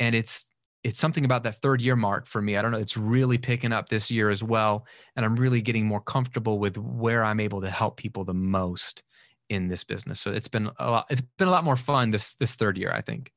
and 0.00 0.14
it's 0.14 0.46
it's 0.84 0.98
something 0.98 1.24
about 1.24 1.42
that 1.42 1.60
third 1.60 1.82
year 1.82 1.96
mark 1.96 2.26
for 2.26 2.40
me. 2.40 2.56
I 2.56 2.62
don't 2.62 2.70
know. 2.70 2.78
It's 2.78 2.96
really 2.96 3.38
picking 3.38 3.72
up 3.72 3.88
this 3.88 4.10
year 4.10 4.30
as 4.30 4.42
well. 4.42 4.86
And 5.16 5.24
I'm 5.24 5.36
really 5.36 5.60
getting 5.60 5.86
more 5.86 6.00
comfortable 6.00 6.58
with 6.58 6.78
where 6.78 7.24
I'm 7.24 7.40
able 7.40 7.60
to 7.60 7.70
help 7.70 7.96
people 7.96 8.24
the 8.24 8.34
most 8.34 9.02
in 9.48 9.68
this 9.68 9.82
business. 9.82 10.20
So 10.20 10.30
it's 10.30 10.48
been 10.48 10.70
a 10.78 10.90
lot, 10.90 11.06
it's 11.10 11.20
been 11.20 11.48
a 11.48 11.50
lot 11.50 11.64
more 11.64 11.76
fun 11.76 12.10
this, 12.10 12.34
this 12.36 12.54
third 12.54 12.78
year, 12.78 12.92
I 12.92 13.00
think. 13.00 13.32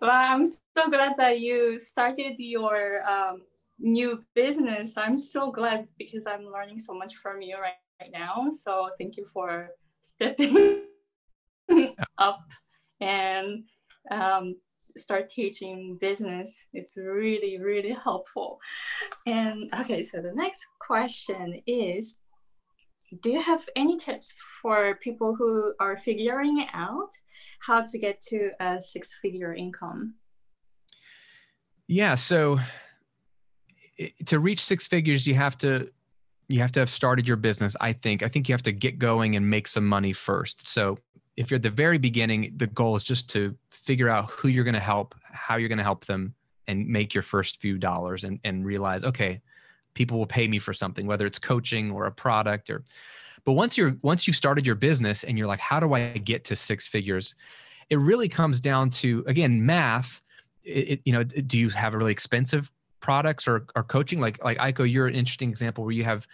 Well, 0.00 0.10
I'm 0.10 0.44
so 0.46 0.90
glad 0.90 1.14
that 1.18 1.40
you 1.40 1.80
started 1.80 2.34
your 2.38 3.08
um, 3.08 3.42
new 3.78 4.22
business. 4.34 4.96
I'm 4.96 5.16
so 5.16 5.50
glad 5.50 5.86
because 5.98 6.26
I'm 6.26 6.44
learning 6.44 6.78
so 6.78 6.94
much 6.94 7.14
from 7.16 7.40
you 7.40 7.56
right, 7.58 7.72
right 8.00 8.10
now. 8.12 8.48
So 8.50 8.90
thank 8.98 9.16
you 9.16 9.26
for 9.32 9.70
stepping 10.02 10.82
up 12.18 12.42
and 13.00 13.64
um, 14.10 14.56
start 14.96 15.28
teaching 15.28 15.96
business 16.00 16.64
it's 16.72 16.96
really 16.96 17.58
really 17.58 17.92
helpful. 17.92 18.58
And 19.26 19.72
okay 19.80 20.02
so 20.02 20.20
the 20.20 20.32
next 20.34 20.64
question 20.80 21.60
is 21.66 22.18
do 23.20 23.30
you 23.30 23.40
have 23.40 23.68
any 23.76 23.96
tips 23.96 24.34
for 24.60 24.96
people 24.96 25.36
who 25.36 25.74
are 25.78 25.96
figuring 25.96 26.66
out 26.72 27.10
how 27.60 27.82
to 27.82 27.98
get 27.98 28.20
to 28.22 28.50
a 28.60 28.80
six 28.80 29.18
figure 29.20 29.54
income? 29.54 30.14
Yeah 31.86 32.14
so 32.14 32.58
to 34.26 34.38
reach 34.38 34.60
six 34.64 34.86
figures 34.86 35.26
you 35.26 35.34
have 35.34 35.56
to 35.58 35.88
you 36.48 36.58
have 36.58 36.72
to 36.72 36.80
have 36.80 36.90
started 36.90 37.26
your 37.28 37.36
business 37.36 37.76
i 37.80 37.92
think. 37.92 38.22
I 38.22 38.28
think 38.28 38.48
you 38.48 38.52
have 38.54 38.62
to 38.62 38.72
get 38.72 38.98
going 38.98 39.36
and 39.36 39.48
make 39.48 39.66
some 39.66 39.86
money 39.86 40.12
first. 40.12 40.66
So 40.66 40.98
if 41.36 41.50
you're 41.50 41.56
at 41.56 41.62
the 41.62 41.70
very 41.70 41.98
beginning, 41.98 42.52
the 42.56 42.66
goal 42.66 42.96
is 42.96 43.04
just 43.04 43.28
to 43.30 43.56
figure 43.70 44.08
out 44.08 44.30
who 44.30 44.48
you're 44.48 44.64
going 44.64 44.74
to 44.74 44.80
help, 44.80 45.14
how 45.22 45.56
you're 45.56 45.68
going 45.68 45.78
to 45.78 45.84
help 45.84 46.04
them, 46.04 46.34
and 46.66 46.86
make 46.86 47.12
your 47.12 47.22
first 47.22 47.60
few 47.60 47.76
dollars 47.76 48.24
and, 48.24 48.38
and 48.44 48.64
realize, 48.64 49.04
okay, 49.04 49.40
people 49.94 50.18
will 50.18 50.26
pay 50.26 50.48
me 50.48 50.58
for 50.58 50.72
something, 50.72 51.06
whether 51.06 51.26
it's 51.26 51.38
coaching 51.38 51.90
or 51.90 52.06
a 52.06 52.12
product 52.12 52.70
or 52.70 52.84
but 53.44 53.52
once 53.52 53.76
you're 53.76 53.96
once 54.02 54.26
you've 54.26 54.36
started 54.36 54.66
your 54.66 54.74
business 54.74 55.22
and 55.22 55.36
you're 55.36 55.46
like, 55.46 55.60
how 55.60 55.78
do 55.78 55.92
I 55.92 56.12
get 56.14 56.44
to 56.44 56.56
six 56.56 56.86
figures? 56.86 57.34
It 57.90 57.98
really 57.98 58.28
comes 58.28 58.60
down 58.60 58.90
to 58.90 59.22
again 59.26 59.64
math. 59.64 60.22
It, 60.62 60.88
it, 60.88 61.00
you 61.04 61.12
know, 61.12 61.22
do 61.22 61.58
you 61.58 61.68
have 61.68 61.94
a 61.94 61.98
really 61.98 62.12
expensive 62.12 62.70
products 63.04 63.46
or, 63.46 63.66
or 63.76 63.82
coaching 63.82 64.18
like 64.18 64.42
like 64.42 64.56
Aiko 64.56 64.90
you're 64.90 65.06
an 65.06 65.14
interesting 65.14 65.50
example 65.50 65.84
where 65.84 65.92
you 65.92 66.04
have 66.04 66.26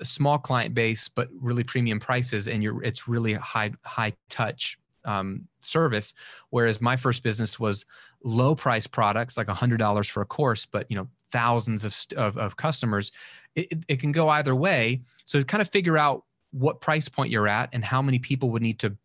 a 0.00 0.04
small 0.04 0.36
client 0.36 0.74
base 0.74 1.06
but 1.06 1.28
really 1.40 1.62
premium 1.62 2.00
prices 2.00 2.48
and 2.48 2.60
you're 2.60 2.82
it's 2.82 3.06
really 3.06 3.34
high 3.34 3.70
high 3.84 4.12
touch 4.28 4.80
um, 5.04 5.46
service. 5.60 6.14
Whereas 6.50 6.80
my 6.80 6.96
first 6.96 7.22
business 7.22 7.60
was 7.60 7.86
low 8.24 8.56
price 8.56 8.88
products 8.88 9.36
like 9.36 9.46
$100 9.46 10.10
for 10.10 10.20
a 10.20 10.26
course 10.26 10.66
but 10.66 10.86
you 10.90 10.96
know 10.96 11.06
thousands 11.30 11.84
of, 11.84 11.96
of, 12.16 12.36
of 12.36 12.56
customers. 12.56 13.12
It, 13.54 13.70
it, 13.70 13.78
it 13.86 14.00
can 14.00 14.10
go 14.10 14.28
either 14.28 14.56
way. 14.56 15.02
So 15.24 15.40
kind 15.44 15.62
of 15.62 15.68
figure 15.68 15.96
out 15.96 16.24
what 16.50 16.80
price 16.80 17.08
point 17.08 17.30
you're 17.30 17.46
at 17.46 17.68
and 17.72 17.84
how 17.84 18.02
many 18.02 18.18
people 18.18 18.50
would 18.50 18.62
need 18.62 18.80
to 18.80 18.96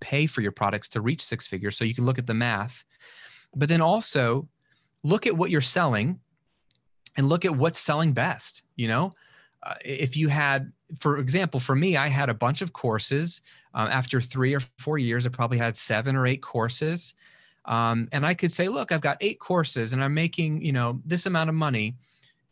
pay 0.00 0.26
for 0.26 0.42
your 0.42 0.52
products 0.52 0.88
to 0.88 1.00
reach 1.00 1.22
six 1.22 1.46
figures 1.46 1.78
so 1.78 1.86
you 1.86 1.94
can 1.94 2.04
look 2.04 2.18
at 2.18 2.26
the 2.26 2.34
math. 2.34 2.84
But 3.56 3.70
then 3.70 3.80
also 3.80 4.48
look 5.02 5.26
at 5.26 5.34
what 5.34 5.48
you're 5.48 5.62
selling 5.62 6.20
and 7.18 7.28
look 7.28 7.44
at 7.44 7.54
what's 7.54 7.78
selling 7.78 8.14
best 8.14 8.62
you 8.76 8.88
know? 8.88 9.12
Uh, 9.62 9.74
if 9.84 10.16
you 10.16 10.28
had 10.28 10.72
for 10.98 11.18
example 11.18 11.60
for 11.60 11.74
me 11.74 11.96
i 11.96 12.08
had 12.08 12.30
a 12.30 12.34
bunch 12.34 12.62
of 12.62 12.72
courses. 12.72 13.42
Um, 13.74 13.88
after 13.88 14.20
three 14.20 14.54
or 14.54 14.60
four 14.78 14.96
years 14.96 15.26
i 15.26 15.28
probably 15.28 15.58
had 15.58 15.76
seven 15.76 16.16
or 16.16 16.26
eight 16.26 16.40
courses. 16.40 17.14
Um, 17.66 18.08
and 18.12 18.24
i 18.24 18.32
could 18.32 18.52
say 18.52 18.68
look 18.68 18.92
i've 18.92 19.02
got 19.02 19.18
eight 19.20 19.40
courses 19.40 19.92
and 19.92 20.02
i'm 20.02 20.14
making 20.14 20.62
you 20.62 20.72
know 20.72 21.02
this 21.04 21.26
amount 21.26 21.50
of 21.50 21.54
money. 21.56 21.96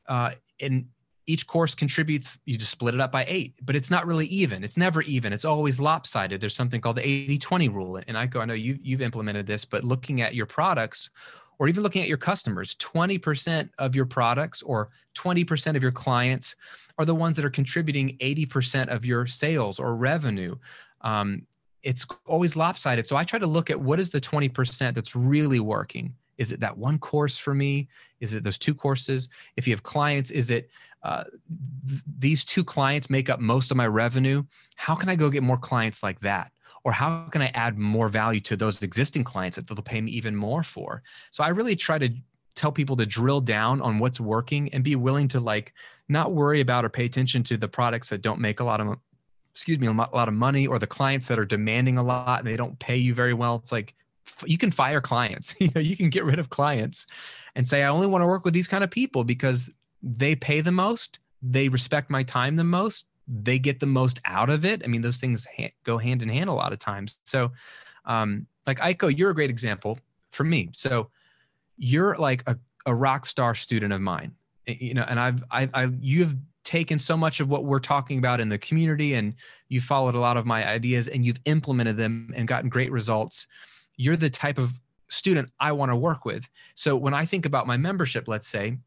Uh, 0.06 0.32
and 0.60 0.86
each 1.28 1.46
course 1.46 1.74
contributes 1.74 2.38
you 2.44 2.56
just 2.56 2.70
split 2.70 2.94
it 2.94 3.00
up 3.00 3.10
by 3.10 3.24
eight 3.28 3.54
but 3.62 3.76
it's 3.76 3.90
not 3.90 4.06
really 4.06 4.26
even. 4.26 4.64
It's 4.64 4.76
never 4.76 5.02
even. 5.02 5.32
It's 5.32 5.44
always 5.44 5.78
lopsided. 5.78 6.40
There's 6.40 6.56
something 6.56 6.80
called 6.80 6.96
the 6.96 7.28
80-20 7.38 7.72
rule. 7.72 7.96
And 7.96 8.16
Aiko 8.16 8.40
i 8.40 8.44
know 8.44 8.54
you, 8.54 8.78
you've 8.82 9.02
implemented 9.02 9.46
this 9.46 9.64
but 9.64 9.84
looking 9.84 10.22
at 10.22 10.34
your 10.34 10.46
products 10.46 11.08
or 11.58 11.68
even 11.68 11.82
looking 11.82 12.02
at 12.02 12.08
your 12.08 12.16
customers 12.16 12.74
20% 12.76 13.70
of 13.78 13.94
your 13.94 14.06
products 14.06 14.62
or 14.62 14.90
20% 15.14 15.76
of 15.76 15.82
your 15.82 15.92
clients 15.92 16.56
are 16.98 17.04
the 17.04 17.14
ones 17.14 17.36
that 17.36 17.44
are 17.44 17.50
contributing 17.50 18.16
80% 18.20 18.88
of 18.88 19.04
your 19.04 19.26
sales 19.26 19.78
or 19.78 19.96
revenue. 19.96 20.56
Um, 21.02 21.42
it's 21.82 22.06
always 22.26 22.56
lopsided. 22.56 23.06
So 23.06 23.16
i 23.16 23.24
try 23.24 23.38
to 23.38 23.46
look 23.46 23.70
at 23.70 23.80
what 23.80 24.00
is 24.00 24.10
the 24.10 24.20
20% 24.20 24.94
that's 24.94 25.14
really 25.14 25.60
working. 25.60 26.14
Is 26.38 26.52
it 26.52 26.60
that 26.60 26.76
one 26.76 26.98
course 26.98 27.38
for 27.38 27.54
me? 27.54 27.88
Is 28.20 28.34
it 28.34 28.42
those 28.42 28.58
two 28.58 28.74
courses? 28.74 29.28
If 29.56 29.66
you 29.66 29.72
have 29.72 29.82
clients 29.82 30.30
is 30.30 30.50
it 30.50 30.68
uh, 31.02 31.24
th- 31.88 32.02
these 32.18 32.44
two 32.44 32.64
clients 32.64 33.08
make 33.08 33.30
up 33.30 33.40
most 33.40 33.70
of 33.70 33.76
my 33.76 33.86
revenue? 33.86 34.42
How 34.74 34.94
can 34.94 35.08
i 35.08 35.14
go 35.14 35.30
get 35.30 35.42
more 35.42 35.56
clients 35.56 36.02
like 36.02 36.20
that 36.20 36.50
or 36.86 36.92
how 36.92 37.26
can 37.32 37.42
I 37.42 37.50
add 37.52 37.76
more 37.76 38.08
value 38.08 38.38
to 38.42 38.56
those 38.56 38.80
existing 38.80 39.24
clients 39.24 39.56
that 39.56 39.66
they'll 39.66 39.82
pay 39.82 40.00
me 40.00 40.12
even 40.12 40.36
more 40.36 40.62
for? 40.62 41.02
So 41.32 41.42
I 41.42 41.48
really 41.48 41.74
try 41.74 41.98
to 41.98 42.08
tell 42.54 42.70
people 42.70 42.94
to 42.98 43.04
drill 43.04 43.40
down 43.40 43.82
on 43.82 43.98
what's 43.98 44.20
working 44.20 44.72
and 44.72 44.84
be 44.84 44.94
willing 44.94 45.26
to 45.28 45.40
like 45.40 45.74
not 46.08 46.32
worry 46.32 46.60
about 46.60 46.84
or 46.84 46.88
pay 46.88 47.04
attention 47.04 47.42
to 47.42 47.56
the 47.56 47.66
products 47.66 48.08
that 48.10 48.22
don't 48.22 48.38
make 48.38 48.60
a 48.60 48.64
lot 48.64 48.80
of 48.80 48.96
excuse 49.52 49.80
me 49.80 49.88
a 49.88 49.92
lot 49.92 50.28
of 50.28 50.34
money 50.34 50.64
or 50.64 50.78
the 50.78 50.86
clients 50.86 51.26
that 51.26 51.40
are 51.40 51.44
demanding 51.44 51.98
a 51.98 52.02
lot 52.04 52.38
and 52.38 52.48
they 52.48 52.56
don't 52.56 52.78
pay 52.78 52.96
you 52.96 53.14
very 53.14 53.34
well 53.34 53.56
it's 53.56 53.72
like 53.72 53.94
you 54.44 54.56
can 54.56 54.70
fire 54.70 55.00
clients 55.00 55.56
you 55.60 55.68
know 55.74 55.80
you 55.80 55.96
can 55.96 56.08
get 56.08 56.24
rid 56.24 56.38
of 56.38 56.50
clients 56.50 57.06
and 57.56 57.66
say 57.66 57.82
i 57.82 57.88
only 57.88 58.06
want 58.06 58.22
to 58.22 58.26
work 58.26 58.44
with 58.44 58.54
these 58.54 58.68
kind 58.68 58.84
of 58.84 58.90
people 58.90 59.24
because 59.24 59.70
they 60.02 60.36
pay 60.36 60.60
the 60.60 60.72
most 60.72 61.18
they 61.42 61.68
respect 61.68 62.10
my 62.10 62.22
time 62.22 62.54
the 62.54 62.64
most 62.64 63.06
they 63.28 63.58
get 63.58 63.80
the 63.80 63.86
most 63.86 64.20
out 64.24 64.50
of 64.50 64.64
it. 64.64 64.82
I 64.84 64.86
mean, 64.86 65.02
those 65.02 65.18
things 65.18 65.46
ha- 65.56 65.72
go 65.84 65.98
hand 65.98 66.22
in 66.22 66.28
hand 66.28 66.48
a 66.48 66.52
lot 66.52 66.72
of 66.72 66.78
times. 66.78 67.18
So, 67.24 67.52
um, 68.04 68.46
like 68.66 68.78
Aiko, 68.78 69.16
you're 69.16 69.30
a 69.30 69.34
great 69.34 69.50
example 69.50 69.98
for 70.30 70.44
me. 70.44 70.70
So, 70.72 71.10
you're 71.76 72.16
like 72.16 72.42
a, 72.46 72.56
a 72.86 72.94
rock 72.94 73.26
star 73.26 73.54
student 73.54 73.92
of 73.92 74.00
mine, 74.00 74.32
you 74.66 74.94
know, 74.94 75.04
and 75.08 75.20
I've, 75.20 75.44
I, 75.50 75.68
I, 75.74 75.90
you've 76.00 76.34
taken 76.64 76.98
so 76.98 77.16
much 77.16 77.40
of 77.40 77.48
what 77.48 77.64
we're 77.64 77.78
talking 77.78 78.18
about 78.18 78.40
in 78.40 78.48
the 78.48 78.58
community 78.58 79.14
and 79.14 79.34
you 79.68 79.80
followed 79.80 80.14
a 80.14 80.20
lot 80.20 80.36
of 80.36 80.46
my 80.46 80.66
ideas 80.68 81.08
and 81.08 81.24
you've 81.24 81.38
implemented 81.44 81.96
them 81.96 82.32
and 82.34 82.48
gotten 82.48 82.68
great 82.68 82.90
results. 82.90 83.46
You're 83.96 84.16
the 84.16 84.30
type 84.30 84.58
of 84.58 84.80
student 85.08 85.50
I 85.60 85.72
want 85.72 85.90
to 85.92 85.96
work 85.96 86.24
with. 86.24 86.48
So, 86.74 86.96
when 86.96 87.14
I 87.14 87.24
think 87.24 87.46
about 87.46 87.66
my 87.66 87.76
membership, 87.76 88.28
let's 88.28 88.48
say, 88.48 88.78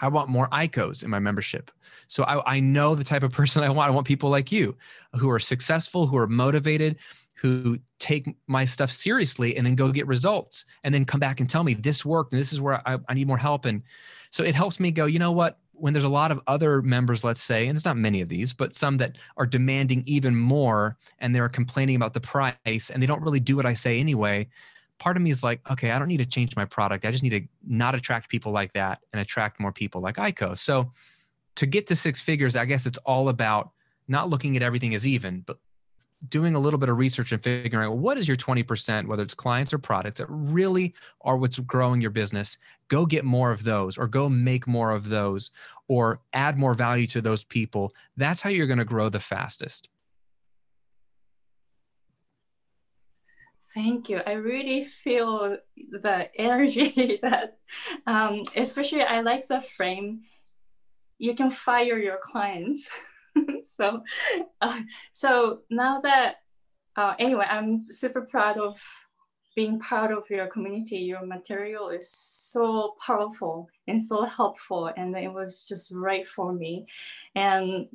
I 0.00 0.08
want 0.08 0.28
more 0.28 0.48
Aikos 0.48 1.02
in 1.02 1.10
my 1.10 1.18
membership. 1.18 1.70
So 2.06 2.24
I, 2.24 2.54
I 2.54 2.60
know 2.60 2.94
the 2.94 3.04
type 3.04 3.22
of 3.22 3.32
person 3.32 3.62
I 3.62 3.70
want. 3.70 3.88
I 3.88 3.94
want 3.94 4.06
people 4.06 4.30
like 4.30 4.52
you 4.52 4.76
who 5.14 5.30
are 5.30 5.38
successful, 5.38 6.06
who 6.06 6.18
are 6.18 6.26
motivated, 6.26 6.96
who 7.44 7.78
take 7.98 8.34
my 8.46 8.64
stuff 8.64 8.90
seriously 8.90 9.56
and 9.56 9.66
then 9.66 9.74
go 9.74 9.92
get 9.92 10.06
results 10.06 10.64
and 10.82 10.94
then 10.94 11.04
come 11.04 11.20
back 11.20 11.40
and 11.40 11.50
tell 11.50 11.62
me 11.62 11.74
this 11.74 12.02
worked 12.02 12.32
and 12.32 12.40
this 12.40 12.54
is 12.54 12.60
where 12.60 12.86
I, 12.88 12.98
I 13.06 13.12
need 13.12 13.26
more 13.26 13.36
help. 13.36 13.66
And 13.66 13.82
so 14.30 14.42
it 14.42 14.54
helps 14.54 14.80
me 14.80 14.90
go, 14.90 15.04
you 15.04 15.18
know 15.18 15.32
what? 15.32 15.58
When 15.72 15.92
there's 15.92 16.04
a 16.04 16.08
lot 16.08 16.30
of 16.30 16.40
other 16.46 16.80
members, 16.80 17.22
let's 17.22 17.42
say, 17.42 17.66
and 17.66 17.76
it's 17.76 17.84
not 17.84 17.98
many 17.98 18.22
of 18.22 18.30
these, 18.30 18.54
but 18.54 18.74
some 18.74 18.96
that 18.96 19.18
are 19.36 19.44
demanding 19.44 20.02
even 20.06 20.34
more 20.34 20.96
and 21.18 21.34
they're 21.34 21.50
complaining 21.50 21.96
about 21.96 22.14
the 22.14 22.20
price 22.20 22.90
and 22.90 23.02
they 23.02 23.06
don't 23.06 23.20
really 23.20 23.40
do 23.40 23.56
what 23.56 23.66
I 23.66 23.74
say 23.74 24.00
anyway. 24.00 24.48
Part 24.98 25.16
of 25.16 25.22
me 25.22 25.30
is 25.30 25.42
like, 25.42 25.60
okay, 25.70 25.90
I 25.90 25.98
don't 25.98 26.08
need 26.08 26.18
to 26.18 26.26
change 26.26 26.56
my 26.56 26.64
product. 26.64 27.04
I 27.04 27.10
just 27.10 27.22
need 27.22 27.30
to 27.30 27.42
not 27.66 27.94
attract 27.94 28.28
people 28.28 28.52
like 28.52 28.72
that 28.74 29.00
and 29.12 29.20
attract 29.20 29.60
more 29.60 29.72
people 29.72 30.00
like 30.00 30.16
Aiko. 30.16 30.56
So 30.56 30.92
to 31.56 31.66
get 31.66 31.86
to 31.88 31.96
six 31.96 32.20
figures, 32.20 32.56
I 32.56 32.64
guess 32.64 32.86
it's 32.86 32.98
all 32.98 33.28
about 33.28 33.70
not 34.08 34.28
looking 34.28 34.56
at 34.56 34.62
everything 34.62 34.94
as 34.94 35.06
even, 35.06 35.40
but 35.40 35.58
doing 36.28 36.54
a 36.54 36.58
little 36.58 36.78
bit 36.78 36.88
of 36.88 36.96
research 36.96 37.32
and 37.32 37.42
figuring 37.42 37.86
out 37.86 37.96
what 37.96 38.16
is 38.16 38.26
your 38.26 38.36
20%, 38.36 39.06
whether 39.06 39.22
it's 39.22 39.34
clients 39.34 39.72
or 39.72 39.78
products 39.78 40.18
that 40.18 40.26
really 40.28 40.94
are 41.20 41.36
what's 41.36 41.58
growing 41.58 42.00
your 42.00 42.10
business, 42.10 42.58
go 42.88 43.04
get 43.04 43.24
more 43.24 43.50
of 43.50 43.64
those 43.64 43.98
or 43.98 44.06
go 44.06 44.28
make 44.28 44.66
more 44.66 44.90
of 44.90 45.08
those 45.08 45.50
or 45.88 46.20
add 46.32 46.58
more 46.58 46.74
value 46.74 47.06
to 47.06 47.20
those 47.20 47.44
people. 47.44 47.92
That's 48.16 48.40
how 48.40 48.50
you're 48.50 48.66
going 48.66 48.78
to 48.78 48.84
grow 48.84 49.08
the 49.08 49.20
fastest. 49.20 49.88
Thank 53.74 54.08
you. 54.08 54.20
I 54.24 54.32
really 54.32 54.84
feel 54.84 55.58
the 55.76 56.30
energy 56.40 57.18
that, 57.22 57.58
um, 58.06 58.42
especially 58.54 59.02
I 59.02 59.20
like 59.20 59.48
the 59.48 59.60
frame. 59.60 60.22
You 61.18 61.34
can 61.34 61.50
fire 61.50 61.98
your 61.98 62.18
clients. 62.22 62.88
so, 63.76 64.02
uh, 64.60 64.80
so 65.12 65.60
now 65.70 66.00
that 66.02 66.36
uh, 66.96 67.14
anyway, 67.18 67.46
I'm 67.48 67.84
super 67.86 68.22
proud 68.22 68.58
of 68.58 68.80
being 69.56 69.80
part 69.80 70.12
of 70.12 70.24
your 70.30 70.46
community. 70.46 70.98
Your 70.98 71.24
material 71.26 71.88
is 71.88 72.12
so 72.12 72.94
powerful 73.04 73.68
and 73.88 74.02
so 74.02 74.24
helpful, 74.24 74.92
and 74.96 75.16
it 75.16 75.32
was 75.32 75.66
just 75.68 75.90
right 75.92 76.26
for 76.26 76.52
me. 76.52 76.86
And 77.34 77.88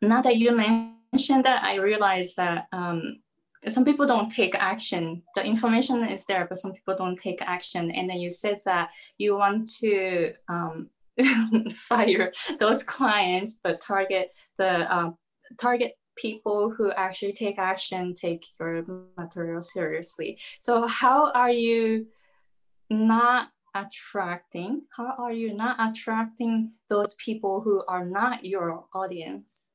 now 0.00 0.22
that 0.22 0.36
you 0.36 0.52
mentioned 0.56 1.44
that, 1.44 1.64
I 1.64 1.76
realized 1.76 2.36
that 2.36 2.68
um, 2.72 3.20
some 3.68 3.84
people 3.84 4.06
don't 4.06 4.28
take 4.28 4.54
action. 4.54 5.22
The 5.34 5.44
information 5.44 6.04
is 6.04 6.24
there, 6.26 6.46
but 6.48 6.58
some 6.58 6.72
people 6.72 6.96
don't 6.96 7.18
take 7.18 7.40
action. 7.42 7.90
And 7.90 8.08
then 8.08 8.18
you 8.18 8.30
said 8.30 8.60
that 8.64 8.90
you 9.18 9.36
want 9.36 9.70
to 9.80 10.32
um, 10.48 10.90
fire 11.74 12.32
those 12.58 12.82
clients, 12.82 13.60
but 13.62 13.80
target 13.80 14.30
the 14.58 14.92
uh, 14.92 15.10
target 15.58 15.94
people 16.16 16.70
who 16.70 16.92
actually 16.92 17.32
take 17.32 17.58
action, 17.58 18.14
take 18.14 18.44
your 18.58 18.84
material 19.18 19.60
seriously. 19.60 20.38
So 20.60 20.86
how 20.86 21.32
are 21.32 21.50
you 21.50 22.06
not 22.90 23.48
attracting? 23.74 24.82
How 24.96 25.14
are 25.18 25.32
you 25.32 25.54
not 25.54 25.76
attracting 25.80 26.72
those 26.88 27.14
people 27.16 27.60
who 27.60 27.82
are 27.88 28.04
not 28.04 28.44
your 28.44 28.84
audience? 28.94 29.68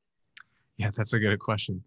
Yeah, 0.77 0.91
that's 0.95 1.13
a 1.13 1.19
good 1.19 1.39
question. 1.39 1.83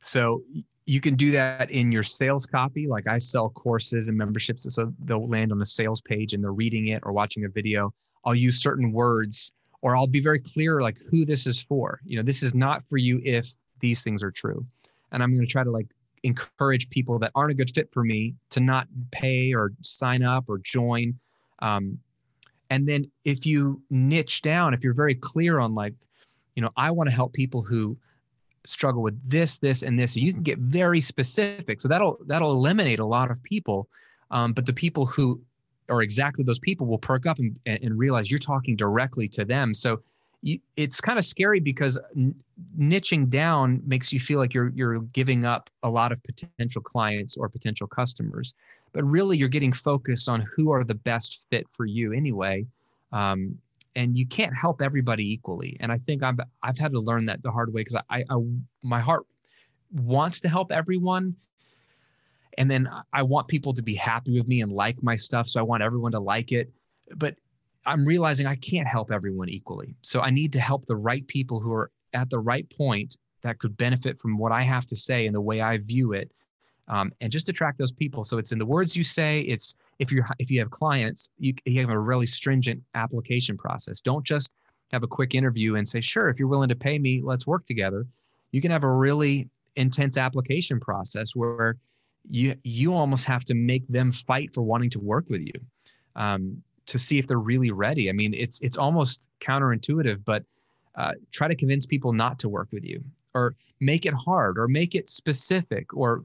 So 0.00 0.42
you 0.88 1.02
can 1.02 1.16
do 1.16 1.30
that 1.30 1.70
in 1.70 1.92
your 1.92 2.02
sales 2.02 2.46
copy. 2.46 2.88
Like 2.88 3.06
I 3.06 3.18
sell 3.18 3.50
courses 3.50 4.08
and 4.08 4.16
memberships, 4.16 4.66
so 4.74 4.90
they'll 5.04 5.28
land 5.28 5.52
on 5.52 5.58
the 5.58 5.66
sales 5.66 6.00
page 6.00 6.32
and 6.32 6.42
they're 6.42 6.52
reading 6.52 6.88
it 6.88 7.02
or 7.04 7.12
watching 7.12 7.44
a 7.44 7.48
video. 7.48 7.92
I'll 8.24 8.34
use 8.34 8.62
certain 8.62 8.90
words 8.90 9.52
or 9.82 9.94
I'll 9.94 10.06
be 10.06 10.20
very 10.20 10.38
clear 10.38 10.80
like 10.80 10.96
who 11.10 11.26
this 11.26 11.46
is 11.46 11.60
for. 11.60 12.00
You 12.06 12.16
know, 12.16 12.22
this 12.22 12.42
is 12.42 12.54
not 12.54 12.82
for 12.88 12.96
you 12.96 13.20
if 13.22 13.54
these 13.80 14.02
things 14.02 14.22
are 14.22 14.30
true. 14.30 14.64
And 15.12 15.22
I'm 15.22 15.30
going 15.30 15.44
to 15.44 15.50
try 15.50 15.62
to 15.62 15.70
like 15.70 15.88
encourage 16.22 16.88
people 16.88 17.18
that 17.18 17.32
aren't 17.34 17.50
a 17.50 17.54
good 17.54 17.70
fit 17.74 17.92
for 17.92 18.02
me 18.02 18.34
to 18.48 18.60
not 18.60 18.88
pay 19.10 19.52
or 19.52 19.72
sign 19.82 20.22
up 20.22 20.46
or 20.48 20.56
join. 20.56 21.18
Um, 21.58 21.98
and 22.70 22.88
then 22.88 23.10
if 23.26 23.44
you 23.44 23.82
niche 23.90 24.40
down, 24.40 24.72
if 24.72 24.82
you're 24.82 24.94
very 24.94 25.14
clear 25.14 25.58
on 25.58 25.74
like, 25.74 25.92
you 26.56 26.62
know, 26.62 26.70
I 26.78 26.90
want 26.92 27.10
to 27.10 27.14
help 27.14 27.34
people 27.34 27.62
who 27.62 27.98
struggle 28.66 29.02
with 29.02 29.18
this, 29.28 29.58
this, 29.58 29.82
and 29.82 29.98
this, 29.98 30.16
And 30.16 30.24
you 30.24 30.32
can 30.32 30.42
get 30.42 30.58
very 30.58 31.00
specific. 31.00 31.80
So 31.80 31.88
that'll 31.88 32.18
that'll 32.26 32.52
eliminate 32.52 32.98
a 32.98 33.04
lot 33.04 33.30
of 33.30 33.42
people. 33.42 33.88
Um, 34.30 34.52
but 34.52 34.66
the 34.66 34.72
people 34.72 35.06
who 35.06 35.40
or 35.88 36.02
exactly 36.02 36.44
those 36.44 36.58
people 36.58 36.86
will 36.86 36.98
perk 36.98 37.26
up 37.26 37.38
and, 37.38 37.58
and 37.64 37.98
realize 37.98 38.30
you're 38.30 38.38
talking 38.38 38.76
directly 38.76 39.26
to 39.28 39.44
them. 39.44 39.72
So 39.72 40.02
you, 40.42 40.60
it's 40.76 41.00
kind 41.00 41.18
of 41.18 41.24
scary 41.24 41.60
because 41.60 41.98
n- 42.16 42.34
niching 42.78 43.28
down 43.28 43.82
makes 43.86 44.12
you 44.12 44.20
feel 44.20 44.38
like 44.38 44.54
you're 44.54 44.68
you're 44.74 45.00
giving 45.00 45.44
up 45.44 45.70
a 45.82 45.90
lot 45.90 46.12
of 46.12 46.22
potential 46.22 46.82
clients 46.82 47.36
or 47.36 47.48
potential 47.48 47.86
customers, 47.86 48.54
but 48.92 49.02
really 49.04 49.36
you're 49.36 49.48
getting 49.48 49.72
focused 49.72 50.28
on 50.28 50.46
who 50.54 50.70
are 50.70 50.84
the 50.84 50.94
best 50.94 51.40
fit 51.50 51.66
for 51.70 51.86
you 51.86 52.12
anyway. 52.12 52.64
Um, 53.12 53.58
and 53.98 54.16
you 54.16 54.24
can't 54.24 54.54
help 54.54 54.80
everybody 54.80 55.28
equally. 55.28 55.76
And 55.80 55.90
I 55.90 55.98
think 55.98 56.22
I've 56.22 56.38
I've 56.62 56.78
had 56.78 56.92
to 56.92 57.00
learn 57.00 57.24
that 57.24 57.42
the 57.42 57.50
hard 57.50 57.74
way 57.74 57.80
because 57.80 58.00
I, 58.08 58.24
I 58.30 58.36
my 58.84 59.00
heart 59.00 59.26
wants 59.92 60.40
to 60.42 60.48
help 60.48 60.70
everyone, 60.70 61.34
and 62.56 62.70
then 62.70 62.88
I 63.12 63.22
want 63.24 63.48
people 63.48 63.74
to 63.74 63.82
be 63.82 63.96
happy 63.96 64.38
with 64.38 64.46
me 64.46 64.60
and 64.60 64.72
like 64.72 65.02
my 65.02 65.16
stuff. 65.16 65.48
So 65.48 65.58
I 65.58 65.64
want 65.64 65.82
everyone 65.82 66.12
to 66.12 66.20
like 66.20 66.52
it. 66.52 66.70
But 67.16 67.34
I'm 67.86 68.04
realizing 68.04 68.46
I 68.46 68.54
can't 68.54 68.86
help 68.86 69.10
everyone 69.10 69.48
equally. 69.48 69.96
So 70.02 70.20
I 70.20 70.30
need 70.30 70.52
to 70.52 70.60
help 70.60 70.86
the 70.86 70.96
right 70.96 71.26
people 71.26 71.58
who 71.58 71.72
are 71.72 71.90
at 72.14 72.30
the 72.30 72.38
right 72.38 72.70
point 72.70 73.16
that 73.42 73.58
could 73.58 73.76
benefit 73.76 74.18
from 74.20 74.38
what 74.38 74.52
I 74.52 74.62
have 74.62 74.86
to 74.86 74.96
say 74.96 75.26
and 75.26 75.34
the 75.34 75.40
way 75.40 75.60
I 75.60 75.78
view 75.78 76.12
it. 76.12 76.30
Um, 76.86 77.12
and 77.20 77.32
just 77.32 77.48
attract 77.48 77.78
those 77.78 77.92
people. 77.92 78.22
So 78.24 78.38
it's 78.38 78.52
in 78.52 78.58
the 78.58 78.64
words 78.64 78.96
you 78.96 79.04
say. 79.04 79.40
It's 79.40 79.74
if 79.98 80.12
you're 80.12 80.26
if 80.38 80.50
you 80.50 80.58
have 80.60 80.70
clients, 80.70 81.30
you, 81.38 81.54
you 81.64 81.80
have 81.80 81.90
a 81.90 81.98
really 81.98 82.26
stringent 82.26 82.82
application 82.94 83.56
process. 83.56 84.00
Don't 84.00 84.24
just 84.24 84.50
have 84.92 85.02
a 85.02 85.06
quick 85.06 85.34
interview 85.34 85.76
and 85.76 85.86
say, 85.86 86.00
sure, 86.00 86.28
if 86.28 86.38
you're 86.38 86.48
willing 86.48 86.68
to 86.68 86.76
pay 86.76 86.98
me, 86.98 87.20
let's 87.22 87.46
work 87.46 87.66
together. 87.66 88.06
You 88.52 88.60
can 88.60 88.70
have 88.70 88.84
a 88.84 88.90
really 88.90 89.48
intense 89.76 90.16
application 90.16 90.80
process 90.80 91.34
where 91.34 91.76
you 92.28 92.54
you 92.64 92.94
almost 92.94 93.24
have 93.24 93.44
to 93.46 93.54
make 93.54 93.86
them 93.88 94.12
fight 94.12 94.52
for 94.54 94.62
wanting 94.62 94.90
to 94.90 95.00
work 95.00 95.24
with 95.28 95.40
you 95.40 95.52
um, 96.16 96.62
to 96.86 96.98
see 96.98 97.18
if 97.18 97.26
they're 97.26 97.38
really 97.38 97.70
ready. 97.70 98.08
I 98.08 98.12
mean, 98.12 98.34
it's 98.34 98.58
it's 98.60 98.76
almost 98.76 99.20
counterintuitive, 99.40 100.24
but 100.24 100.44
uh, 100.94 101.12
try 101.32 101.48
to 101.48 101.54
convince 101.54 101.86
people 101.86 102.12
not 102.12 102.38
to 102.40 102.48
work 102.48 102.68
with 102.72 102.84
you, 102.84 103.02
or 103.34 103.54
make 103.80 104.06
it 104.06 104.14
hard, 104.14 104.58
or 104.58 104.68
make 104.68 104.94
it 104.94 105.10
specific, 105.10 105.94
or 105.94 106.24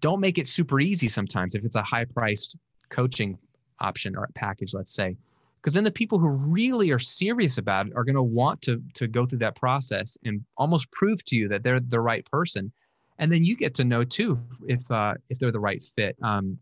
don't 0.00 0.20
make 0.20 0.38
it 0.38 0.46
super 0.46 0.80
easy. 0.80 1.08
Sometimes 1.08 1.54
if 1.54 1.64
it's 1.64 1.76
a 1.76 1.82
high 1.82 2.04
priced 2.04 2.56
coaching 2.90 3.38
option 3.80 4.16
or 4.16 4.28
package, 4.34 4.74
let's 4.74 4.92
say, 4.92 5.16
because 5.60 5.74
then 5.74 5.84
the 5.84 5.90
people 5.90 6.18
who 6.18 6.28
really 6.28 6.90
are 6.90 6.98
serious 6.98 7.58
about 7.58 7.86
it 7.86 7.92
are 7.96 8.04
going 8.04 8.14
to 8.14 8.22
want 8.22 8.60
to 8.62 8.82
to 8.94 9.06
go 9.06 9.26
through 9.26 9.38
that 9.38 9.56
process 9.56 10.18
and 10.24 10.44
almost 10.56 10.90
prove 10.90 11.24
to 11.24 11.36
you 11.36 11.48
that 11.48 11.62
they're 11.62 11.80
the 11.80 12.00
right 12.00 12.28
person 12.30 12.72
and 13.20 13.30
then 13.30 13.44
you 13.44 13.54
get 13.54 13.74
to 13.74 13.84
know 13.84 14.02
too 14.02 14.40
if 14.66 14.90
uh, 14.90 15.14
if 15.28 15.38
they're 15.38 15.52
the 15.52 15.60
right 15.60 15.84
fit. 15.94 16.16
Um, 16.22 16.58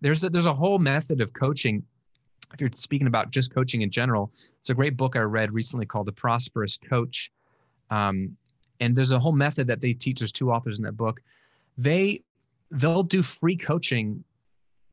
there's 0.00 0.22
a, 0.22 0.28
there's 0.30 0.46
a 0.46 0.54
whole 0.54 0.78
method 0.78 1.20
of 1.20 1.32
coaching. 1.32 1.82
If 2.52 2.60
you're 2.60 2.70
speaking 2.76 3.06
about 3.06 3.30
just 3.30 3.52
coaching 3.52 3.80
in 3.80 3.90
general, 3.90 4.30
it's 4.60 4.68
a 4.68 4.74
great 4.74 4.98
book 4.98 5.16
I 5.16 5.20
read 5.20 5.52
recently 5.52 5.86
called 5.86 6.06
The 6.06 6.12
Prosperous 6.12 6.76
Coach. 6.76 7.32
Um, 7.90 8.36
and 8.80 8.94
there's 8.94 9.12
a 9.12 9.18
whole 9.18 9.32
method 9.32 9.66
that 9.68 9.80
they 9.80 9.94
teach. 9.94 10.18
There's 10.18 10.30
two 10.30 10.52
authors 10.52 10.78
in 10.78 10.84
that 10.84 10.96
book. 10.96 11.22
They 11.78 12.22
they'll 12.70 13.02
do 13.02 13.22
free 13.22 13.56
coaching 13.56 14.22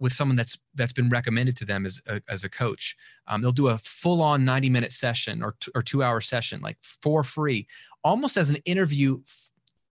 with 0.01 0.11
someone 0.11 0.35
that's 0.35 0.57
that's 0.75 0.91
been 0.91 1.09
recommended 1.09 1.55
to 1.55 1.65
them 1.65 1.85
as 1.85 2.01
a, 2.07 2.21
as 2.27 2.43
a 2.43 2.49
coach. 2.49 2.97
Um, 3.27 3.41
they'll 3.41 3.51
do 3.51 3.67
a 3.67 3.77
full 3.77 4.21
on 4.21 4.43
90 4.43 4.69
minute 4.69 4.91
session 4.91 5.41
or 5.41 5.55
t- 5.61 5.71
or 5.73 5.81
two 5.81 6.03
hour 6.03 6.19
session 6.19 6.59
like 6.59 6.77
for 6.81 7.23
free, 7.23 7.67
almost 8.03 8.35
as 8.35 8.49
an 8.49 8.57
interview 8.65 9.21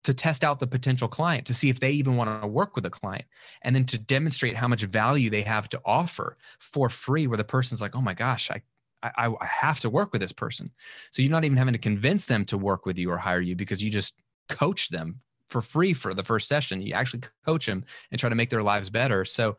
to 0.04 0.12
test 0.12 0.42
out 0.42 0.58
the 0.58 0.66
potential 0.66 1.06
client 1.06 1.46
to 1.46 1.54
see 1.54 1.68
if 1.68 1.78
they 1.78 1.92
even 1.92 2.16
want 2.16 2.42
to 2.42 2.48
work 2.48 2.74
with 2.74 2.84
a 2.84 2.90
client 2.90 3.24
and 3.62 3.74
then 3.74 3.84
to 3.84 3.96
demonstrate 3.96 4.56
how 4.56 4.66
much 4.66 4.82
value 4.82 5.30
they 5.30 5.42
have 5.42 5.68
to 5.68 5.80
offer 5.84 6.36
for 6.58 6.88
free 6.88 7.28
where 7.28 7.36
the 7.36 7.44
person's 7.44 7.80
like 7.80 7.94
oh 7.94 8.00
my 8.00 8.12
gosh 8.12 8.50
i 8.50 8.60
I, 9.04 9.26
I 9.40 9.46
have 9.46 9.80
to 9.80 9.90
work 9.90 10.12
with 10.12 10.20
this 10.20 10.30
person. 10.30 10.70
So 11.10 11.22
you're 11.22 11.30
not 11.32 11.44
even 11.44 11.56
having 11.56 11.72
to 11.72 11.78
convince 11.78 12.26
them 12.26 12.44
to 12.44 12.56
work 12.56 12.86
with 12.86 12.98
you 12.98 13.10
or 13.10 13.18
hire 13.18 13.40
you 13.40 13.56
because 13.56 13.82
you 13.82 13.90
just 13.90 14.14
coach 14.48 14.90
them 14.90 15.18
for 15.48 15.60
free 15.60 15.92
for 15.92 16.14
the 16.14 16.24
first 16.24 16.48
session. 16.48 16.80
You 16.80 16.94
actually 16.94 17.22
coach 17.44 17.66
them 17.66 17.84
and 18.10 18.18
try 18.18 18.28
to 18.28 18.34
make 18.34 18.50
their 18.50 18.62
lives 18.62 18.90
better. 18.90 19.24
So 19.24 19.58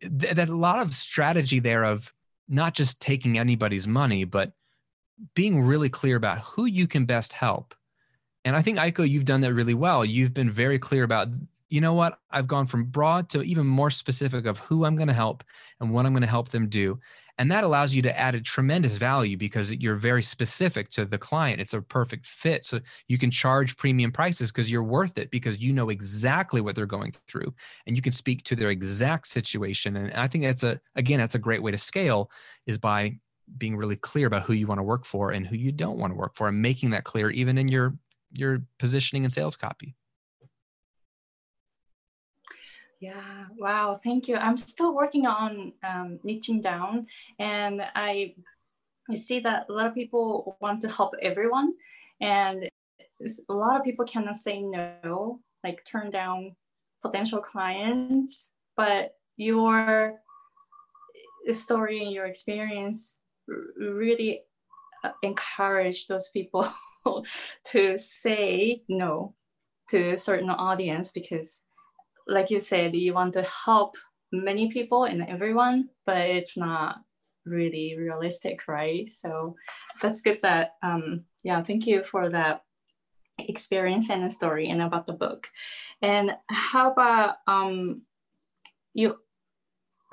th- 0.00 0.34
that 0.34 0.48
a 0.48 0.56
lot 0.56 0.80
of 0.80 0.94
strategy 0.94 1.60
there 1.60 1.84
of 1.84 2.12
not 2.48 2.74
just 2.74 3.00
taking 3.00 3.38
anybody's 3.38 3.86
money, 3.86 4.24
but 4.24 4.52
being 5.34 5.62
really 5.62 5.88
clear 5.88 6.16
about 6.16 6.38
who 6.38 6.64
you 6.64 6.86
can 6.86 7.04
best 7.04 7.32
help 7.32 7.74
and 8.48 8.56
I 8.56 8.62
think 8.62 8.78
Aiko, 8.78 9.08
you've 9.08 9.26
done 9.26 9.42
that 9.42 9.52
really 9.52 9.74
well. 9.74 10.06
You've 10.06 10.32
been 10.32 10.50
very 10.50 10.78
clear 10.78 11.04
about, 11.04 11.28
you 11.68 11.82
know 11.82 11.92
what, 11.92 12.18
I've 12.30 12.46
gone 12.46 12.66
from 12.66 12.84
broad 12.84 13.28
to 13.30 13.42
even 13.42 13.66
more 13.66 13.90
specific 13.90 14.46
of 14.46 14.56
who 14.56 14.86
I'm 14.86 14.96
going 14.96 15.08
to 15.08 15.14
help 15.14 15.44
and 15.80 15.90
what 15.90 16.06
I'm 16.06 16.12
going 16.12 16.22
to 16.22 16.28
help 16.28 16.48
them 16.48 16.68
do. 16.68 16.98
And 17.38 17.50
that 17.52 17.62
allows 17.62 17.94
you 17.94 18.02
to 18.02 18.18
add 18.18 18.34
a 18.34 18.40
tremendous 18.40 18.96
value 18.96 19.36
because 19.36 19.72
you're 19.74 19.94
very 19.94 20.22
specific 20.22 20.90
to 20.90 21.04
the 21.04 21.18
client. 21.18 21.60
It's 21.60 21.72
a 21.72 21.80
perfect 21.80 22.26
fit. 22.26 22.64
So 22.64 22.80
you 23.06 23.16
can 23.16 23.30
charge 23.30 23.76
premium 23.76 24.10
prices 24.10 24.50
because 24.50 24.70
you're 24.70 24.82
worth 24.82 25.18
it 25.18 25.30
because 25.30 25.60
you 25.60 25.72
know 25.72 25.88
exactly 25.88 26.60
what 26.60 26.74
they're 26.74 26.86
going 26.86 27.12
through 27.28 27.54
and 27.86 27.94
you 27.94 28.02
can 28.02 28.12
speak 28.12 28.42
to 28.44 28.56
their 28.56 28.70
exact 28.70 29.28
situation. 29.28 29.96
And 29.96 30.12
I 30.14 30.26
think 30.26 30.44
that's 30.44 30.64
a, 30.64 30.80
again, 30.96 31.20
that's 31.20 31.36
a 31.36 31.38
great 31.38 31.62
way 31.62 31.70
to 31.70 31.78
scale 31.78 32.30
is 32.66 32.76
by 32.76 33.18
being 33.56 33.76
really 33.76 33.96
clear 33.96 34.26
about 34.26 34.42
who 34.42 34.52
you 34.52 34.66
want 34.66 34.78
to 34.78 34.82
work 34.82 35.06
for 35.06 35.30
and 35.30 35.46
who 35.46 35.56
you 35.56 35.72
don't 35.72 35.98
want 35.98 36.12
to 36.12 36.16
work 36.16 36.34
for 36.34 36.48
and 36.48 36.60
making 36.60 36.90
that 36.90 37.04
clear 37.04 37.30
even 37.30 37.56
in 37.56 37.68
your 37.68 37.96
your 38.32 38.62
positioning 38.78 39.24
and 39.24 39.32
sales 39.32 39.56
copy. 39.56 39.94
Yeah, 43.00 43.46
wow, 43.56 44.00
thank 44.02 44.26
you. 44.26 44.36
I'm 44.36 44.56
still 44.56 44.94
working 44.94 45.26
on 45.26 45.72
um, 45.84 46.18
niching 46.26 46.60
down, 46.62 47.06
and 47.38 47.82
I, 47.94 48.34
I 49.08 49.14
see 49.14 49.38
that 49.40 49.66
a 49.68 49.72
lot 49.72 49.86
of 49.86 49.94
people 49.94 50.56
want 50.60 50.80
to 50.82 50.88
help 50.88 51.14
everyone, 51.22 51.74
and 52.20 52.68
a 53.48 53.52
lot 53.52 53.76
of 53.78 53.84
people 53.84 54.04
cannot 54.04 54.34
say 54.36 54.60
no, 54.62 55.40
like 55.62 55.84
turn 55.84 56.10
down 56.10 56.56
potential 57.02 57.40
clients. 57.40 58.50
But 58.76 59.12
your 59.36 60.20
story 61.52 62.02
and 62.02 62.12
your 62.12 62.26
experience 62.26 63.20
really 63.76 64.42
uh, 65.04 65.10
encourage 65.22 66.06
those 66.06 66.30
people 66.30 66.70
to 67.66 67.96
say 67.98 68.82
no 68.88 69.34
to 69.90 70.10
a 70.14 70.18
certain 70.18 70.50
audience 70.50 71.10
because 71.12 71.62
like 72.28 72.50
you 72.50 72.60
said, 72.60 72.94
you 72.94 73.14
want 73.14 73.32
to 73.34 73.42
help 73.42 73.96
many 74.30 74.70
people 74.70 75.04
and 75.04 75.26
everyone, 75.26 75.88
but 76.04 76.18
it's 76.18 76.56
not 76.56 77.00
really 77.46 77.96
realistic, 77.98 78.68
right? 78.68 79.10
So 79.10 79.56
that's 80.02 80.20
good 80.20 80.40
that, 80.42 80.74
um, 80.82 81.24
yeah, 81.42 81.62
thank 81.62 81.86
you 81.86 82.04
for 82.04 82.28
that 82.28 82.62
experience 83.38 84.10
and 84.10 84.24
the 84.24 84.30
story 84.30 84.68
and 84.68 84.82
about 84.82 85.06
the 85.06 85.12
book. 85.14 85.48
And 86.02 86.36
how 86.50 86.92
about 86.92 87.36
um, 87.46 88.02
you 88.92 89.16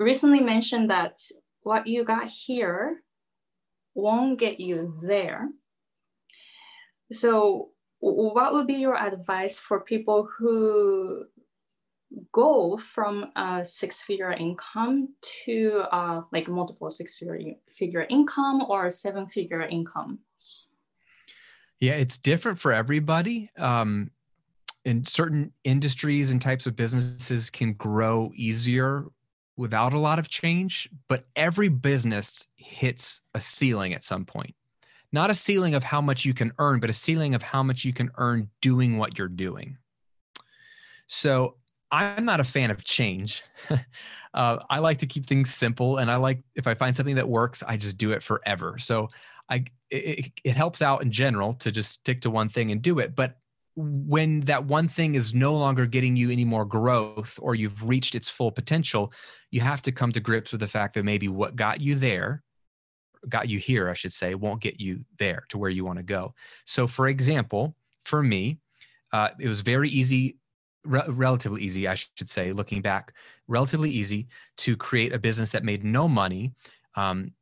recently 0.00 0.40
mentioned 0.40 0.90
that 0.90 1.20
what 1.62 1.86
you 1.86 2.04
got 2.04 2.28
here 2.28 3.02
won't 3.94 4.38
get 4.38 4.60
you 4.60 4.94
there. 5.02 5.48
So 7.12 7.70
what 7.98 8.52
would 8.54 8.66
be 8.66 8.74
your 8.74 8.96
advice 8.96 9.58
for 9.58 9.80
people 9.80 10.28
who 10.38 11.24
go 12.32 12.76
from 12.76 13.30
a 13.36 13.64
six 13.64 14.02
figure 14.02 14.32
income 14.32 15.08
to 15.44 15.84
uh, 15.92 16.22
like 16.32 16.48
multiple 16.48 16.90
six 16.90 17.22
figure 17.70 18.06
income 18.08 18.62
or 18.68 18.90
seven 18.90 19.26
figure 19.26 19.62
income? 19.62 20.18
Yeah, 21.80 21.94
it's 21.94 22.18
different 22.18 22.58
for 22.58 22.72
everybody. 22.72 23.50
Um, 23.58 24.10
in 24.84 25.04
certain 25.04 25.52
industries 25.64 26.30
and 26.30 26.40
types 26.40 26.66
of 26.66 26.76
businesses 26.76 27.50
can 27.50 27.72
grow 27.74 28.32
easier 28.34 29.04
without 29.56 29.92
a 29.92 29.98
lot 29.98 30.18
of 30.18 30.28
change, 30.28 30.88
but 31.08 31.26
every 31.34 31.68
business 31.68 32.46
hits 32.56 33.22
a 33.34 33.40
ceiling 33.40 33.94
at 33.94 34.04
some 34.04 34.24
point. 34.24 34.54
Not 35.12 35.30
a 35.30 35.34
ceiling 35.34 35.74
of 35.74 35.82
how 35.82 36.00
much 36.00 36.24
you 36.24 36.34
can 36.34 36.52
earn, 36.58 36.78
but 36.78 36.90
a 36.90 36.92
ceiling 36.92 37.34
of 37.34 37.42
how 37.42 37.62
much 37.62 37.84
you 37.84 37.92
can 37.92 38.10
earn 38.18 38.48
doing 38.60 38.98
what 38.98 39.18
you're 39.18 39.28
doing. 39.28 39.78
So 41.06 41.56
I'm 41.96 42.26
not 42.26 42.40
a 42.40 42.44
fan 42.44 42.70
of 42.70 42.84
change. 42.84 43.42
uh, 44.34 44.58
I 44.68 44.78
like 44.80 44.98
to 44.98 45.06
keep 45.06 45.26
things 45.26 45.52
simple, 45.52 45.96
and 45.96 46.10
I 46.10 46.16
like 46.16 46.42
if 46.54 46.66
I 46.66 46.74
find 46.74 46.94
something 46.94 47.14
that 47.16 47.28
works, 47.28 47.62
I 47.66 47.76
just 47.76 47.96
do 47.96 48.12
it 48.12 48.22
forever. 48.22 48.76
So 48.78 49.08
I 49.48 49.64
it, 49.90 50.30
it 50.44 50.56
helps 50.56 50.82
out 50.82 51.02
in 51.02 51.10
general 51.10 51.54
to 51.54 51.70
just 51.70 51.92
stick 51.92 52.20
to 52.22 52.30
one 52.30 52.48
thing 52.48 52.70
and 52.70 52.82
do 52.82 52.98
it. 52.98 53.16
But 53.16 53.38
when 53.76 54.40
that 54.40 54.64
one 54.64 54.88
thing 54.88 55.14
is 55.14 55.32
no 55.34 55.54
longer 55.54 55.86
getting 55.86 56.16
you 56.16 56.30
any 56.30 56.44
more 56.44 56.64
growth 56.64 57.38
or 57.40 57.54
you've 57.54 57.86
reached 57.86 58.14
its 58.14 58.28
full 58.28 58.50
potential, 58.50 59.12
you 59.50 59.60
have 59.60 59.82
to 59.82 59.92
come 59.92 60.12
to 60.12 60.20
grips 60.20 60.52
with 60.52 60.60
the 60.60 60.66
fact 60.66 60.94
that 60.94 61.04
maybe 61.04 61.28
what 61.28 61.56
got 61.56 61.80
you 61.80 61.94
there, 61.94 62.42
got 63.28 63.48
you 63.48 63.58
here, 63.58 63.88
I 63.88 63.94
should 63.94 64.12
say, 64.12 64.34
won't 64.34 64.62
get 64.62 64.80
you 64.80 65.04
there 65.18 65.44
to 65.50 65.58
where 65.58 65.70
you 65.70 65.84
want 65.84 65.98
to 65.98 66.02
go. 66.02 66.34
So, 66.64 66.86
for 66.86 67.08
example, 67.08 67.76
for 68.04 68.22
me, 68.22 68.58
uh, 69.12 69.30
it 69.38 69.48
was 69.48 69.60
very 69.60 69.90
easy 69.90 70.38
re- 70.86 71.02
relatively 71.08 71.62
easy, 71.62 71.88
I 71.88 71.94
should 71.94 72.30
say, 72.30 72.52
looking 72.52 72.82
back, 72.82 73.12
relatively 73.48 73.90
easy 73.90 74.28
to 74.58 74.76
create 74.76 75.12
a 75.12 75.18
business 75.18 75.50
that 75.52 75.64
made 75.64 75.84
no 75.84 76.08
money 76.08 76.54
um, 76.94 77.32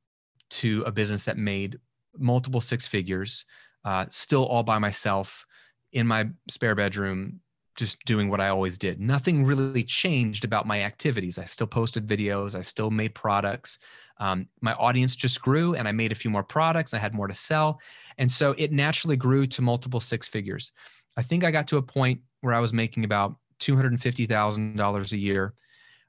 to 0.51 0.83
a 0.87 0.93
business 0.93 1.25
that 1.25 1.39
made 1.39 1.79
multiple 2.19 2.61
six 2.61 2.87
figures, 2.87 3.45
uh, 3.85 4.07
still 4.11 4.47
all 4.47 4.63
by 4.63 4.79
myself 4.79 5.47
in 5.93 6.07
my 6.07 6.29
spare 6.49 6.75
bedroom, 6.75 7.41
just 7.77 8.05
doing 8.05 8.29
what 8.29 8.41
I 8.41 8.49
always 8.49 8.79
did. 8.79 9.01
Nothing 9.01 9.45
really 9.45 9.83
changed 9.83 10.45
about 10.45 10.67
my 10.67 10.83
activities. 10.83 11.39
I 11.39 11.45
still 11.45 11.67
posted 11.67 12.07
videos, 12.07 12.55
I 12.55 12.63
still 12.63 12.91
made 12.91 13.15
products. 13.15 13.79
Um, 14.19 14.49
my 14.61 14.75
audience 14.75 15.17
just 15.17 15.43
grew 15.43 15.75
and 15.75 15.89
I 15.89 15.93
made 15.93 16.13
a 16.13 16.15
few 16.15 16.31
more 16.31 16.45
products. 16.45 16.95
I 16.95 16.99
had 16.99 17.15
more 17.15 17.27
to 17.27 17.35
sell. 17.35 17.81
And 18.19 18.31
so 18.31 18.55
it 18.57 18.71
naturally 18.71 19.17
grew 19.17 19.47
to 19.49 19.63
multiple 19.63 19.99
six 19.99 20.29
figures. 20.29 20.71
I 21.17 21.23
think 21.23 21.43
I 21.43 21.51
got 21.51 21.67
to 21.69 21.79
a 21.79 21.83
point 21.83 22.21
where 22.45 22.55
I 22.55 22.61
was 22.61 22.73
making 22.73 23.05
about 23.05 23.37
$250,000 23.61 25.13
a 25.13 25.17
year. 25.17 25.55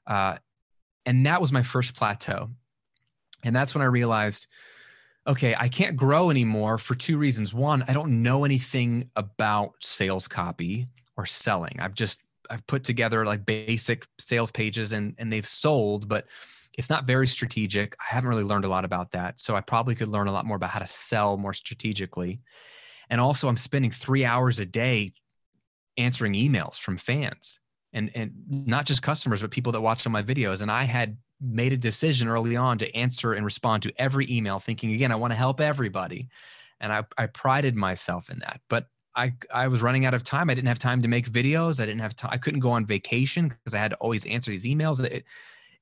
Uh, 0.06 0.36
and 1.06 1.24
that 1.26 1.40
was 1.40 1.52
my 1.52 1.62
first 1.62 1.94
plateau. 1.94 2.50
And 3.44 3.54
that's 3.54 3.74
when 3.74 3.82
I 3.82 3.86
realized, 3.86 4.46
okay, 5.26 5.54
I 5.58 5.68
can't 5.68 5.96
grow 5.96 6.30
anymore 6.30 6.78
for 6.78 6.94
two 6.94 7.16
reasons. 7.16 7.54
One, 7.54 7.84
I 7.88 7.92
don't 7.92 8.22
know 8.22 8.44
anything 8.44 9.10
about 9.16 9.72
sales 9.80 10.28
copy 10.28 10.86
or 11.16 11.26
selling. 11.26 11.76
I've 11.80 11.94
just, 11.94 12.22
I've 12.50 12.66
put 12.66 12.84
together 12.84 13.24
like 13.24 13.46
basic 13.46 14.06
sales 14.18 14.50
pages 14.50 14.92
and, 14.92 15.14
and 15.18 15.32
they've 15.32 15.46
sold, 15.46 16.08
but 16.08 16.26
it's 16.76 16.90
not 16.90 17.06
very 17.06 17.26
strategic. 17.26 17.96
I 17.98 18.14
haven't 18.14 18.28
really 18.28 18.44
learned 18.44 18.66
a 18.66 18.68
lot 18.68 18.84
about 18.84 19.12
that. 19.12 19.40
So 19.40 19.56
I 19.56 19.62
probably 19.62 19.94
could 19.94 20.08
learn 20.08 20.26
a 20.26 20.32
lot 20.32 20.44
more 20.44 20.56
about 20.56 20.70
how 20.70 20.80
to 20.80 20.86
sell 20.86 21.36
more 21.38 21.54
strategically. 21.54 22.40
And 23.08 23.20
also, 23.20 23.48
I'm 23.48 23.56
spending 23.56 23.90
three 23.90 24.24
hours 24.24 24.58
a 24.58 24.66
day 24.66 25.12
answering 25.96 26.34
emails 26.34 26.78
from 26.78 26.96
fans 26.96 27.60
and 27.92 28.10
and 28.14 28.32
not 28.48 28.84
just 28.84 29.02
customers 29.02 29.40
but 29.40 29.50
people 29.50 29.72
that 29.72 29.80
watched 29.80 30.06
on 30.06 30.12
my 30.12 30.22
videos 30.22 30.62
and 30.62 30.70
i 30.70 30.84
had 30.84 31.16
made 31.40 31.72
a 31.72 31.76
decision 31.76 32.28
early 32.28 32.56
on 32.56 32.78
to 32.78 32.94
answer 32.96 33.34
and 33.34 33.44
respond 33.44 33.82
to 33.82 33.92
every 33.98 34.26
email 34.30 34.58
thinking 34.58 34.92
again 34.92 35.12
i 35.12 35.16
want 35.16 35.30
to 35.30 35.36
help 35.36 35.60
everybody 35.60 36.28
and 36.80 36.92
i, 36.92 37.04
I 37.18 37.26
prided 37.26 37.74
myself 37.74 38.30
in 38.30 38.38
that 38.40 38.60
but 38.68 38.88
I, 39.16 39.32
I 39.52 39.68
was 39.68 39.80
running 39.80 40.04
out 40.04 40.12
of 40.12 40.22
time. 40.22 40.50
I 40.50 40.54
didn't 40.54 40.68
have 40.68 40.78
time 40.78 41.00
to 41.00 41.08
make 41.08 41.30
videos. 41.30 41.80
I 41.80 41.86
didn't 41.86 42.02
have 42.02 42.14
time. 42.14 42.30
I 42.32 42.36
couldn't 42.36 42.60
go 42.60 42.72
on 42.72 42.84
vacation 42.84 43.48
because 43.48 43.74
I 43.74 43.78
had 43.78 43.92
to 43.92 43.96
always 43.96 44.26
answer 44.26 44.50
these 44.50 44.66
emails. 44.66 45.02
It, 45.02 45.24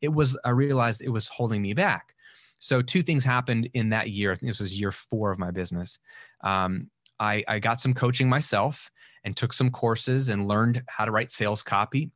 it 0.00 0.08
was, 0.08 0.38
I 0.44 0.50
realized 0.50 1.02
it 1.02 1.08
was 1.08 1.26
holding 1.26 1.60
me 1.60 1.74
back. 1.74 2.14
So 2.60 2.80
two 2.80 3.02
things 3.02 3.24
happened 3.24 3.68
in 3.74 3.88
that 3.90 4.10
year. 4.10 4.30
I 4.30 4.36
think 4.36 4.50
this 4.50 4.60
was 4.60 4.78
year 4.80 4.92
four 4.92 5.32
of 5.32 5.38
my 5.38 5.50
business. 5.50 5.98
Um, 6.42 6.90
I, 7.20 7.44
I 7.46 7.58
got 7.58 7.80
some 7.80 7.94
coaching 7.94 8.28
myself 8.28 8.90
and 9.24 9.36
took 9.36 9.52
some 9.52 9.70
courses 9.70 10.28
and 10.28 10.48
learned 10.48 10.82
how 10.86 11.04
to 11.04 11.10
write 11.10 11.30
sales 11.30 11.62
copy 11.62 12.10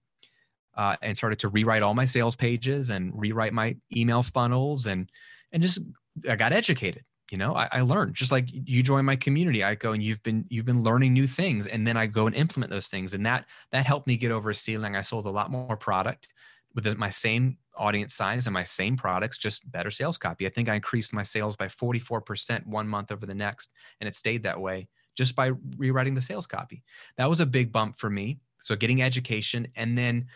uh, 0.77 0.97
and 1.03 1.17
started 1.17 1.39
to 1.41 1.49
rewrite 1.49 1.83
all 1.83 1.95
my 1.95 2.05
sales 2.05 2.37
pages 2.37 2.91
and 2.91 3.13
rewrite 3.15 3.53
my 3.53 3.77
email 3.95 4.23
funnels 4.23 4.87
and 4.87 5.11
and 5.53 5.63
just 5.63 5.81
I 6.29 6.37
got 6.37 6.53
educated. 6.53 7.05
You 7.31 7.37
know, 7.37 7.55
I, 7.55 7.69
I 7.71 7.81
learned 7.83 8.15
just 8.15 8.33
like 8.33 8.49
you 8.51 8.83
join 8.83 9.05
my 9.05 9.17
community. 9.17 9.59
Aiko 9.59 9.93
and 9.93 10.03
you've 10.03 10.23
been 10.23 10.47
you've 10.49 10.65
been 10.65 10.83
learning 10.83 11.13
new 11.13 11.27
things, 11.27 11.67
and 11.67 11.87
then 11.87 11.97
I 11.97 12.07
go 12.07 12.27
and 12.27 12.35
implement 12.35 12.71
those 12.71 12.89
things, 12.89 13.13
and 13.13 13.27
that 13.27 13.45
that 13.71 13.85
helped 13.85 14.07
me 14.07 14.17
get 14.17 14.31
over 14.31 14.51
a 14.51 14.55
ceiling. 14.55 14.97
I 14.97 15.03
sold 15.03 15.27
a 15.27 15.31
lot 15.31 15.51
more 15.51 15.77
product 15.77 16.29
with 16.75 16.97
my 16.99 17.11
same 17.11 17.59
audience 17.77 18.15
size 18.15 18.47
and 18.47 18.55
my 18.55 18.65
same 18.65 18.97
products, 18.97 19.39
just 19.39 19.71
better 19.71 19.91
sales 19.91 20.19
copy. 20.19 20.47
I 20.47 20.51
think 20.51 20.69
I 20.69 20.75
increased 20.75 21.13
my 21.13 21.23
sales 21.23 21.57
by 21.57 21.67
44% 21.67 22.67
one 22.67 22.89
month 22.89 23.13
over 23.13 23.27
the 23.27 23.35
next, 23.35 23.71
and 24.01 24.09
it 24.09 24.15
stayed 24.15 24.43
that 24.43 24.61
way 24.61 24.89
just 25.17 25.35
by 25.35 25.53
rewriting 25.77 26.15
the 26.15 26.21
sales 26.21 26.47
copy. 26.47 26.83
That 27.17 27.29
was 27.29 27.41
a 27.41 27.47
big 27.47 27.73
bump 27.73 27.99
for 27.99 28.11
me. 28.11 28.39
So 28.61 28.77
getting 28.77 29.03
education, 29.03 29.69
and 29.77 29.97
then 29.97 30.27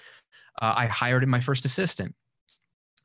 uh, 0.61 0.75
I 0.77 0.87
hired 0.87 1.27
my 1.29 1.41
first 1.41 1.65
assistant. 1.65 2.15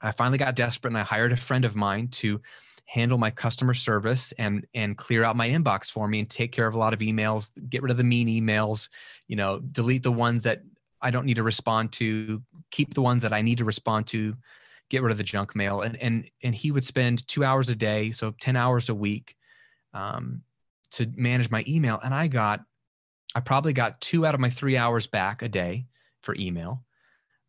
I 0.02 0.12
finally 0.12 0.38
got 0.38 0.56
desperate, 0.56 0.92
and 0.92 0.98
I 0.98 1.04
hired 1.04 1.32
a 1.32 1.38
friend 1.38 1.66
of 1.66 1.76
mine 1.76 2.08
to 2.10 2.40
handle 2.86 3.18
my 3.18 3.30
customer 3.30 3.74
service 3.74 4.32
and 4.34 4.66
and 4.74 4.98
clear 4.98 5.24
out 5.24 5.36
my 5.36 5.50
inbox 5.50 5.92
for 5.92 6.08
me 6.08 6.20
and 6.20 6.30
take 6.30 6.54
care 6.54 6.68
of 6.68 6.74
a 6.74 6.78
lot 6.78 6.94
of 6.94 7.00
emails 7.00 7.52
get 7.70 7.84
rid 7.84 7.92
of 7.92 7.98
the 7.98 8.04
mean 8.04 8.28
emails 8.30 8.88
you 9.28 9.36
know 9.36 9.60
delete 9.60 10.04
the 10.04 10.12
ones 10.12 10.44
that 10.44 10.62
i 11.02 11.10
don't 11.12 11.26
need 11.26 11.36
to 11.36 11.44
respond 11.44 11.92
to 11.92 12.42
keep 12.72 12.94
the 12.94 13.02
ones 13.02 13.24
that 13.24 13.34
i 13.34 13.42
need 13.42 13.58
to 13.58 13.66
respond 13.66 14.08
to 14.08 14.36
get 14.90 15.02
rid 15.02 15.12
of 15.12 15.18
the 15.18 15.24
junk 15.24 15.56
mail 15.56 15.82
and 15.82 15.96
and 15.98 16.30
and 16.44 16.56
he 16.56 16.72
would 16.72 16.84
spend 16.84 17.28
two 17.28 17.44
hours 17.44 17.70
a 17.70 17.76
day 17.76 18.12
so 18.12 18.34
10 18.40 18.56
hours 18.56 18.90
a 18.90 18.96
week 18.96 19.36
um, 19.94 20.44
to 20.92 21.08
manage 21.16 21.50
my 21.50 21.64
email 21.68 22.00
and 22.04 22.14
I 22.14 22.28
got 22.28 22.62
I 23.36 23.40
probably 23.40 23.74
got 23.74 24.00
two 24.00 24.26
out 24.26 24.34
of 24.34 24.40
my 24.40 24.50
three 24.50 24.78
hours 24.78 25.06
back 25.06 25.42
a 25.42 25.50
day 25.50 25.86
for 26.22 26.36
email. 26.40 26.84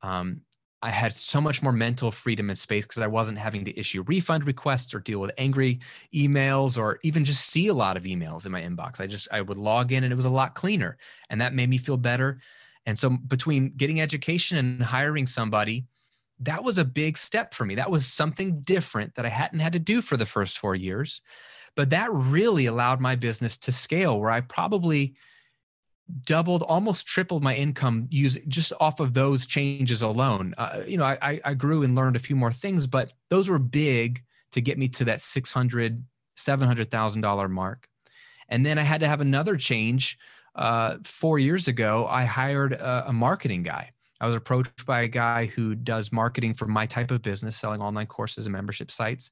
Um, 0.02 0.42
I 0.82 0.90
had 0.90 1.12
so 1.12 1.40
much 1.40 1.62
more 1.62 1.72
mental 1.72 2.10
freedom 2.10 2.50
and 2.50 2.58
space 2.58 2.86
because 2.86 3.02
I 3.02 3.06
wasn't 3.06 3.38
having 3.38 3.64
to 3.64 3.78
issue 3.78 4.02
refund 4.06 4.46
requests 4.46 4.94
or 4.94 5.00
deal 5.00 5.18
with 5.20 5.32
angry 5.38 5.80
emails 6.14 6.78
or 6.78 7.00
even 7.02 7.24
just 7.24 7.46
see 7.46 7.68
a 7.68 7.74
lot 7.74 7.96
of 7.96 8.04
emails 8.04 8.46
in 8.46 8.52
my 8.52 8.62
inbox. 8.62 9.00
I 9.00 9.06
just 9.06 9.28
I 9.32 9.40
would 9.40 9.56
log 9.56 9.92
in 9.92 10.04
and 10.04 10.12
it 10.12 10.16
was 10.16 10.26
a 10.26 10.30
lot 10.30 10.54
cleaner 10.54 10.98
and 11.30 11.40
that 11.40 11.54
made 11.54 11.68
me 11.68 11.78
feel 11.78 11.96
better. 11.96 12.40
And 12.88 12.98
so 12.98 13.10
between 13.10 13.74
getting 13.76 14.00
education 14.00 14.56
and 14.56 14.82
hiring 14.82 15.26
somebody, 15.26 15.84
that 16.40 16.64
was 16.64 16.78
a 16.78 16.86
big 16.86 17.18
step 17.18 17.52
for 17.52 17.66
me. 17.66 17.74
That 17.74 17.90
was 17.90 18.06
something 18.06 18.62
different 18.62 19.14
that 19.16 19.26
I 19.26 19.28
hadn't 19.28 19.58
had 19.58 19.74
to 19.74 19.78
do 19.78 20.00
for 20.00 20.16
the 20.16 20.24
first 20.24 20.58
4 20.58 20.74
years. 20.74 21.20
But 21.76 21.90
that 21.90 22.10
really 22.10 22.64
allowed 22.64 22.98
my 22.98 23.14
business 23.14 23.58
to 23.58 23.72
scale 23.72 24.18
where 24.18 24.30
I 24.30 24.40
probably 24.40 25.16
doubled, 26.24 26.62
almost 26.62 27.06
tripled 27.06 27.42
my 27.42 27.54
income 27.54 28.06
using 28.08 28.44
just 28.48 28.72
off 28.80 29.00
of 29.00 29.12
those 29.12 29.44
changes 29.44 30.00
alone. 30.00 30.54
Uh, 30.56 30.80
you 30.86 30.96
know, 30.96 31.04
I, 31.04 31.42
I 31.44 31.52
grew 31.52 31.82
and 31.82 31.94
learned 31.94 32.16
a 32.16 32.20
few 32.20 32.36
more 32.36 32.52
things, 32.52 32.86
but 32.86 33.12
those 33.28 33.50
were 33.50 33.58
big 33.58 34.24
to 34.52 34.62
get 34.62 34.78
me 34.78 34.88
to 34.88 35.04
that 35.04 35.20
six 35.20 35.52
hundred, 35.52 36.02
seven 36.38 36.66
hundred 36.66 36.90
thousand 36.90 37.20
dollar 37.20 37.48
mark. 37.48 37.86
And 38.48 38.64
then 38.64 38.78
I 38.78 38.82
had 38.82 39.00
to 39.00 39.08
have 39.08 39.20
another 39.20 39.58
change. 39.58 40.16
Uh, 40.54 40.96
four 41.04 41.38
years 41.38 41.68
ago, 41.68 42.06
I 42.06 42.24
hired 42.24 42.72
a, 42.72 43.08
a 43.08 43.12
marketing 43.12 43.62
guy. 43.62 43.92
I 44.20 44.26
was 44.26 44.34
approached 44.34 44.84
by 44.84 45.02
a 45.02 45.08
guy 45.08 45.46
who 45.46 45.74
does 45.74 46.10
marketing 46.10 46.54
for 46.54 46.66
my 46.66 46.86
type 46.86 47.10
of 47.10 47.22
business, 47.22 47.56
selling 47.56 47.80
online 47.80 48.06
courses 48.06 48.46
and 48.46 48.52
membership 48.52 48.90
sites. 48.90 49.30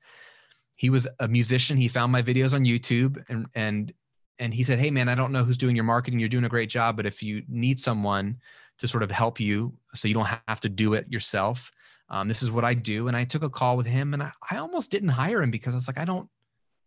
He 0.77 0.91
was 0.91 1.09
a 1.19 1.27
musician. 1.27 1.77
He 1.77 1.89
found 1.89 2.13
my 2.13 2.23
videos 2.23 2.53
on 2.53 2.65
YouTube 2.65 3.23
and 3.29 3.47
and 3.55 3.93
and 4.39 4.53
he 4.53 4.63
said, 4.63 4.79
"Hey 4.79 4.91
man, 4.91 5.09
I 5.09 5.15
don't 5.15 5.33
know 5.33 5.43
who's 5.43 5.57
doing 5.57 5.75
your 5.75 5.85
marketing. 5.85 6.21
You're 6.21 6.29
doing 6.29 6.45
a 6.45 6.49
great 6.49 6.69
job, 6.69 6.97
but 6.97 7.07
if 7.07 7.23
you 7.23 7.43
need 7.49 7.81
someone 7.81 8.37
to 8.79 8.87
sort 8.87 9.03
of 9.03 9.11
help 9.11 9.41
you, 9.41 9.75
so 9.95 10.07
you 10.07 10.15
don't 10.15 10.29
have 10.47 10.61
to 10.61 10.69
do 10.69 10.93
it 10.93 11.11
yourself, 11.11 11.73
um, 12.11 12.29
this 12.29 12.43
is 12.43 12.51
what 12.51 12.65
I 12.65 12.75
do." 12.75 13.09
And 13.09 13.17
I 13.17 13.25
took 13.25 13.43
a 13.43 13.51
call 13.51 13.77
with 13.77 13.87
him, 13.87 14.13
and 14.15 14.23
I, 14.23 14.33
I 14.51 14.59
almost 14.59 14.91
didn't 14.91 15.09
hire 15.09 15.43
him 15.43 15.51
because 15.51 15.75
I 15.75 15.79
was 15.79 15.89
like, 15.89 15.99
I 15.99 16.05
don't, 16.05 16.29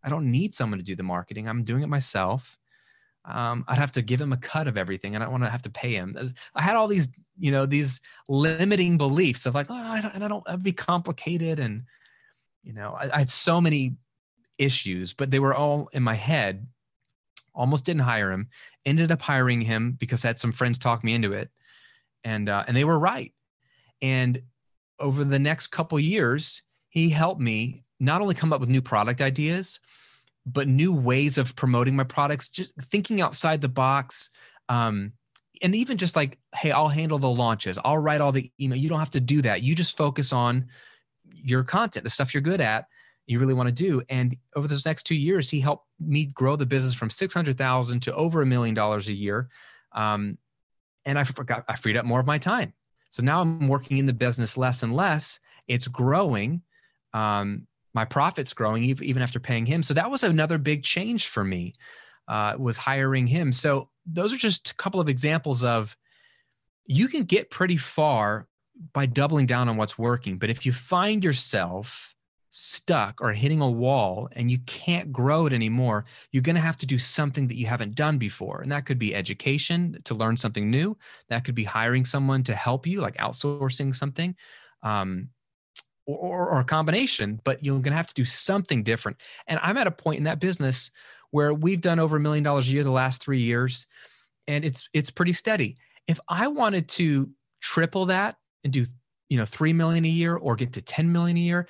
I 0.04 0.10
don't 0.10 0.30
need 0.30 0.54
someone 0.54 0.78
to 0.78 0.86
do 0.86 0.96
the 0.96 1.04
marketing. 1.04 1.50
I'm 1.50 1.64
doing 1.64 1.82
it 1.82 1.90
myself. 1.90 2.58
Um, 3.26 3.66
I'd 3.68 3.78
have 3.78 3.92
to 3.94 4.02
give 4.02 4.22
him 4.22 4.34
a 4.34 4.38
cut 4.38 4.68
of 4.68 4.78
everything, 4.78 5.14
and 5.14 5.24
I 5.24 5.26
don't 5.26 5.32
want 5.32 5.44
to 5.44 5.50
have 5.50 5.62
to 5.64 5.70
pay 5.70 5.94
him. 5.94 6.18
I 6.56 6.62
had 6.62 6.76
all 6.76 6.88
these, 6.88 7.10
you 7.38 7.52
know, 7.52 7.66
these 7.66 8.02
limiting 8.28 8.98
beliefs 8.98 9.46
of 9.46 9.56
like, 9.56 9.68
oh, 9.70 9.76
I 9.76 10.02
don't, 10.02 10.16
I 10.24 10.28
don't, 10.28 10.44
it'd 10.48 10.64
be 10.64 10.72
complicated, 10.72 11.60
and 11.60 11.84
you 12.64 12.74
know, 12.74 12.98
I, 13.00 13.10
I 13.14 13.18
had 13.20 13.30
so 13.30 13.62
many 13.62 13.96
issues, 14.58 15.14
but 15.14 15.32
they 15.32 15.40
were 15.40 15.56
all 15.56 15.90
in 15.94 16.04
my 16.04 16.16
head. 16.16 16.68
Almost 17.56 17.86
didn't 17.86 18.04
hire 18.04 18.32
him. 18.32 18.48
Ended 18.86 19.12
up 19.12 19.22
hiring 19.22 19.62
him 19.62 19.98
because 20.00 20.24
I 20.24 20.30
had 20.30 20.40
some 20.40 20.52
friends 20.52 20.78
talk 20.78 21.04
me 21.04 21.14
into 21.14 21.34
it 21.34 21.50
and 22.24 22.50
uh, 22.50 22.64
and 22.68 22.76
they 22.76 22.84
were 22.84 23.00
right. 23.00 23.34
And 24.02 24.42
over 25.00 25.24
the 25.24 25.40
next 25.40 25.68
couple 25.68 26.00
years 26.00 26.62
he 26.90 27.10
helped 27.10 27.42
me 27.42 27.84
not 28.00 28.22
only 28.22 28.36
come 28.36 28.54
up 28.54 28.60
with 28.60 28.70
new 28.70 28.82
product 28.82 29.22
ideas 29.22 29.80
but 30.46 30.68
new 30.68 30.94
ways 30.94 31.38
of 31.38 31.56
promoting 31.56 31.96
my 31.96 32.04
products 32.04 32.50
just 32.50 32.74
thinking 32.84 33.22
outside 33.22 33.62
the 33.62 33.70
box 33.70 34.30
um, 34.70 35.14
and 35.62 35.76
even 35.76 35.98
just 35.98 36.16
like 36.16 36.38
hey 36.56 36.72
i'll 36.72 36.88
handle 36.88 37.20
the 37.20 37.30
launches 37.30 37.78
i'll 37.84 37.98
write 37.98 38.22
all 38.22 38.32
the 38.32 38.52
email 38.60 38.78
you 38.78 38.90
don't 38.90 39.00
have 39.00 39.10
to 39.10 39.20
do 39.20 39.42
that 39.42 39.62
you 39.62 39.76
just 39.76 39.98
focus 39.98 40.34
on 40.34 40.66
your 41.34 41.64
content 41.64 42.04
the 42.04 42.10
stuff 42.10 42.34
you're 42.34 42.42
good 42.42 42.62
at 42.62 42.86
you 43.30 43.38
really 43.38 43.54
want 43.54 43.70
to 43.70 43.76
do. 43.76 44.02
And 44.10 44.36
over 44.56 44.68
those 44.68 44.88
next 44.88 45.04
two 45.04 45.16
years, 45.16 45.52
he 45.52 45.60
helped 45.60 45.86
me 46.00 46.26
grow 46.26 46.56
the 46.56 46.66
business 46.66 46.96
from 46.96 47.12
600,000 47.12 48.00
to 48.02 48.16
over 48.16 48.42
a 48.42 48.46
million 48.46 48.74
dollars 48.74 49.08
a 49.08 49.14
year. 49.14 49.50
Um, 49.94 50.40
and 51.06 51.18
I 51.18 51.24
forgot, 51.24 51.64
I 51.68 51.76
freed 51.76 51.96
up 51.96 52.06
more 52.06 52.20
of 52.20 52.26
my 52.26 52.40
time. 52.40 52.74
So 53.10 53.22
now 53.22 53.42
I'm 53.42 53.68
working 53.68 54.00
in 54.00 54.06
the 54.06 54.14
business 54.14 54.58
less 54.58 54.82
and 54.82 54.96
less. 54.96 55.40
It's 55.68 55.88
growing. 55.88 56.64
Um, 57.14 57.68
my 57.94 58.06
profits 58.06 58.54
growing 58.54 58.84
even 58.84 59.22
after 59.22 59.40
paying 59.40 59.66
him. 59.66 59.84
So 59.84 59.94
that 59.94 60.12
was 60.12 60.24
another 60.24 60.58
big 60.58 60.84
change 60.84 61.28
for 61.28 61.44
me. 61.44 61.74
Uh, 62.28 62.56
was 62.60 62.78
hiring 62.78 63.26
him. 63.26 63.52
So 63.52 63.90
those 64.06 64.32
are 64.32 64.38
just 64.38 64.70
a 64.70 64.76
couple 64.76 65.00
of 65.00 65.10
examples 65.10 65.64
of 65.64 65.98
you 66.86 67.08
can 67.08 67.24
get 67.24 67.50
pretty 67.50 67.78
far 67.78 68.48
by 68.94 69.08
doubling 69.08 69.48
down 69.48 69.68
on 69.68 69.78
what's 69.78 69.98
working. 69.98 70.38
But 70.38 70.52
if 70.52 70.64
you 70.64 70.72
find 70.72 71.24
yourself 71.24 72.14
stuck 72.52 73.22
or 73.22 73.32
hitting 73.32 73.62
a 73.62 73.70
wall 73.70 74.30
and 74.34 74.50
you 74.50 74.60
can't 74.66 75.12
grow 75.12 75.46
it 75.46 75.54
anymore, 75.54 76.06
you're 76.32 76.44
going 76.44 76.56
to 76.56 76.62
have 76.62 76.78
to 76.78 76.86
do 76.86 76.98
something 76.98 77.48
that 77.48 77.58
you 77.58 77.66
haven't 77.66 77.96
done 77.96 78.18
before. 78.18 78.62
And 78.62 78.72
that 78.72 78.86
could 78.86 79.00
be 79.00 79.14
education 79.16 79.98
to 80.06 80.16
learn 80.16 80.38
something 80.38 80.70
new. 80.70 80.98
That 81.30 81.44
could 81.44 81.56
be 81.56 81.64
hiring 81.64 82.06
someone 82.06 82.44
to 82.44 82.56
help 82.56 82.88
you, 82.88 83.02
like 83.02 83.18
outsourcing 83.18 83.94
something. 83.94 84.36
Um, 84.84 85.30
or, 86.16 86.48
or, 86.50 86.60
a 86.60 86.64
combination, 86.64 87.40
but 87.44 87.64
you're 87.64 87.80
going 87.80 87.92
to 87.92 87.98
have 87.98 88.08
to 88.08 88.14
do 88.14 88.26
something 88.26 88.84
different. 88.84 89.18
And 89.48 89.60
I'm 89.62 89.78
at 89.78 89.88
a 89.88 89.92
point 89.92 90.18
in 90.18 90.24
that 90.26 90.40
business 90.40 90.92
where 91.32 91.54
we've 91.54 91.82
done 91.82 92.00
over 92.00 92.18
a 92.18 92.20
million 92.20 92.44
dollars 92.44 92.68
a 92.68 92.72
year 92.72 92.84
the 92.84 92.92
last 92.92 93.22
three 93.22 93.40
years, 93.40 93.86
and 94.48 94.66
it's 94.66 94.90
it's 94.94 95.12
pretty 95.12 95.34
steady. 95.34 95.78
If 96.08 96.20
I 96.28 96.48
wanted 96.48 96.90
to 96.90 97.30
triple 97.62 98.08
that 98.08 98.38
and 98.64 98.74
do 98.74 98.86
you 99.30 99.38
know 99.38 99.46
3 99.46 99.74
million 99.74 100.06
a 100.06 100.10
year 100.10 100.36
or 100.36 100.56
get 100.56 100.74
to 100.74 100.82
10 100.82 101.12
million 101.12 101.38
a 101.38 101.40
year 101.40 101.68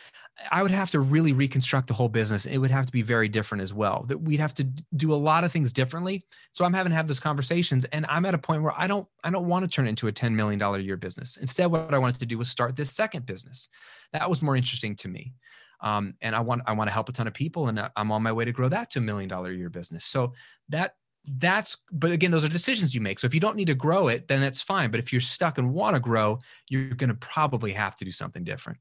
i 0.51 0.61
would 0.61 0.71
have 0.71 0.89
to 0.91 0.99
really 0.99 1.33
reconstruct 1.33 1.87
the 1.87 1.93
whole 1.93 2.07
business. 2.07 2.45
It 2.45 2.57
would 2.57 2.71
have 2.71 2.85
to 2.85 2.91
be 2.91 3.01
very 3.01 3.27
different 3.27 3.61
as 3.61 3.73
well 3.73 4.05
that 4.07 4.17
we'd 4.17 4.39
have 4.39 4.53
to 4.55 4.63
do 4.95 5.13
a 5.13 5.15
lot 5.15 5.43
of 5.43 5.51
things 5.51 5.73
differently. 5.73 6.23
So 6.53 6.65
i'm 6.65 6.73
having 6.73 6.91
to 6.91 6.95
have 6.95 7.07
those 7.07 7.19
conversations 7.19 7.85
and 7.85 8.05
i'm 8.09 8.25
at 8.25 8.33
a 8.33 8.37
point 8.37 8.63
where 8.63 8.73
i 8.77 8.87
don't 8.87 9.07
i 9.23 9.29
don't 9.29 9.47
want 9.47 9.65
to 9.65 9.69
turn 9.69 9.85
it 9.85 9.89
into 9.89 10.07
a 10.07 10.11
10 10.11 10.35
million 10.35 10.57
dollar 10.57 10.79
a 10.79 10.81
year 10.81 10.97
business. 10.97 11.37
Instead 11.37 11.67
what 11.67 11.93
i 11.93 11.97
wanted 11.97 12.19
to 12.19 12.25
do 12.25 12.37
was 12.37 12.49
start 12.49 12.75
this 12.75 12.91
second 12.91 13.25
business. 13.25 13.67
That 14.13 14.29
was 14.29 14.41
more 14.41 14.55
interesting 14.55 14.95
to 14.97 15.07
me. 15.07 15.33
Um, 15.81 16.15
and 16.21 16.35
i 16.35 16.39
want 16.39 16.61
i 16.65 16.73
want 16.73 16.89
to 16.89 16.93
help 16.93 17.09
a 17.09 17.11
ton 17.11 17.27
of 17.27 17.33
people 17.33 17.67
and 17.67 17.89
i'm 17.95 18.11
on 18.11 18.23
my 18.23 18.31
way 18.31 18.45
to 18.45 18.51
grow 18.51 18.69
that 18.69 18.89
to 18.91 18.99
a 18.99 19.01
million 19.01 19.29
dollar 19.29 19.51
a 19.51 19.55
year 19.55 19.69
business. 19.69 20.05
So 20.05 20.33
that 20.69 20.95
that's 21.37 21.77
but 21.91 22.11
again 22.11 22.31
those 22.31 22.43
are 22.43 22.49
decisions 22.49 22.95
you 22.95 23.01
make. 23.01 23.19
So 23.19 23.27
if 23.27 23.33
you 23.33 23.39
don't 23.39 23.55
need 23.55 23.67
to 23.67 23.75
grow 23.75 24.07
it 24.07 24.27
then 24.27 24.41
that's 24.41 24.61
fine. 24.61 24.91
But 24.91 24.99
if 24.99 25.13
you're 25.13 25.21
stuck 25.21 25.57
and 25.57 25.73
want 25.73 25.95
to 25.95 25.99
grow 25.99 26.39
you're 26.69 26.95
going 26.95 27.09
to 27.09 27.15
probably 27.15 27.71
have 27.73 27.95
to 27.97 28.05
do 28.05 28.11
something 28.11 28.43
different. 28.43 28.79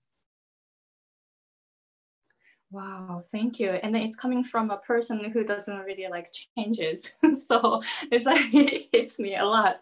Wow 2.70 3.24
thank 3.30 3.58
you. 3.60 3.70
And 3.70 3.94
then 3.94 4.02
it's 4.02 4.16
coming 4.16 4.44
from 4.44 4.70
a 4.70 4.78
person 4.78 5.30
who 5.30 5.44
doesn't 5.44 5.78
really 5.80 6.06
like 6.10 6.32
changes. 6.56 7.12
So 7.46 7.82
it's 8.10 8.26
like 8.26 8.46
it 8.54 8.88
hits 8.92 9.18
me 9.18 9.36
a 9.36 9.44
lot. 9.44 9.80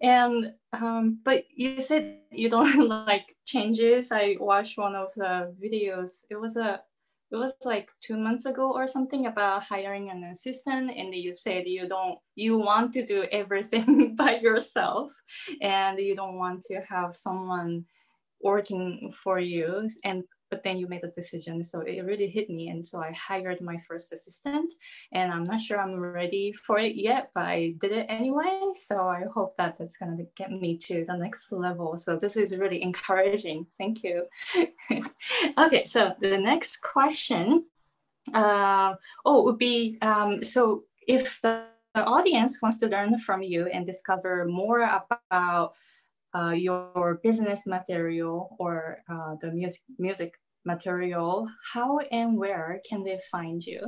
And 0.00 0.52
um, 0.72 1.18
but 1.24 1.44
you 1.54 1.80
said 1.80 2.18
you 2.30 2.48
don't 2.48 2.88
like 3.06 3.36
changes. 3.44 4.12
I 4.12 4.36
watched 4.40 4.78
one 4.78 4.94
of 4.94 5.08
the 5.16 5.54
videos. 5.62 6.24
It 6.30 6.36
was 6.36 6.56
a 6.56 6.80
it 7.32 7.36
was 7.36 7.54
like 7.64 7.90
two 8.02 8.18
months 8.18 8.44
ago 8.44 8.72
or 8.72 8.86
something 8.86 9.26
about 9.26 9.64
hiring 9.64 10.10
an 10.10 10.22
assistant 10.24 10.90
and 10.94 11.14
you 11.14 11.34
said 11.34 11.62
you 11.66 11.88
don't 11.88 12.18
you 12.34 12.58
want 12.58 12.92
to 12.92 13.04
do 13.04 13.24
everything 13.32 14.14
by 14.16 14.36
yourself 14.36 15.10
and 15.62 15.98
you 15.98 16.14
don't 16.14 16.36
want 16.36 16.62
to 16.62 16.80
have 16.88 17.16
someone 17.16 17.84
working 18.42 19.12
for 19.24 19.38
you 19.38 19.88
and 20.04 20.24
but 20.52 20.62
then 20.62 20.76
you 20.78 20.86
made 20.86 21.02
a 21.02 21.08
decision. 21.08 21.64
So 21.64 21.80
it 21.80 22.04
really 22.04 22.28
hit 22.28 22.50
me. 22.50 22.68
And 22.68 22.84
so 22.84 22.98
I 23.00 23.10
hired 23.12 23.62
my 23.62 23.78
first 23.88 24.12
assistant. 24.12 24.70
And 25.10 25.32
I'm 25.32 25.44
not 25.44 25.62
sure 25.62 25.80
I'm 25.80 25.98
ready 25.98 26.52
for 26.52 26.78
it 26.78 26.94
yet, 26.94 27.30
but 27.34 27.44
I 27.44 27.74
did 27.80 27.92
it 27.92 28.04
anyway. 28.10 28.60
So 28.74 29.08
I 29.08 29.24
hope 29.34 29.56
that 29.56 29.78
that's 29.78 29.96
going 29.96 30.18
to 30.18 30.26
get 30.36 30.52
me 30.52 30.76
to 30.88 31.06
the 31.08 31.16
next 31.16 31.50
level. 31.50 31.96
So 31.96 32.16
this 32.16 32.36
is 32.36 32.54
really 32.54 32.82
encouraging. 32.82 33.66
Thank 33.78 34.02
you. 34.04 34.26
okay, 35.58 35.86
so 35.86 36.14
the 36.20 36.36
next 36.36 36.82
question 36.82 37.64
uh, 38.34 38.92
oh, 39.24 39.44
would 39.44 39.58
be 39.58 39.96
um, 40.02 40.44
so 40.44 40.84
if 41.08 41.40
the 41.40 41.64
the 41.94 42.04
audience 42.04 42.62
wants 42.62 42.78
to 42.78 42.86
learn 42.86 43.18
from 43.18 43.42
you 43.42 43.66
and 43.66 43.86
discover 43.86 44.46
more 44.46 44.80
about 44.80 45.74
uh, 46.34 46.50
your 46.50 47.20
business 47.22 47.66
material 47.66 48.56
or 48.58 49.02
uh, 49.10 49.36
the 49.40 49.52
music 49.52 49.82
music 49.98 50.32
material, 50.64 51.48
how 51.72 51.98
and 52.10 52.36
where 52.36 52.80
can 52.88 53.02
they 53.02 53.20
find 53.30 53.64
you? 53.64 53.80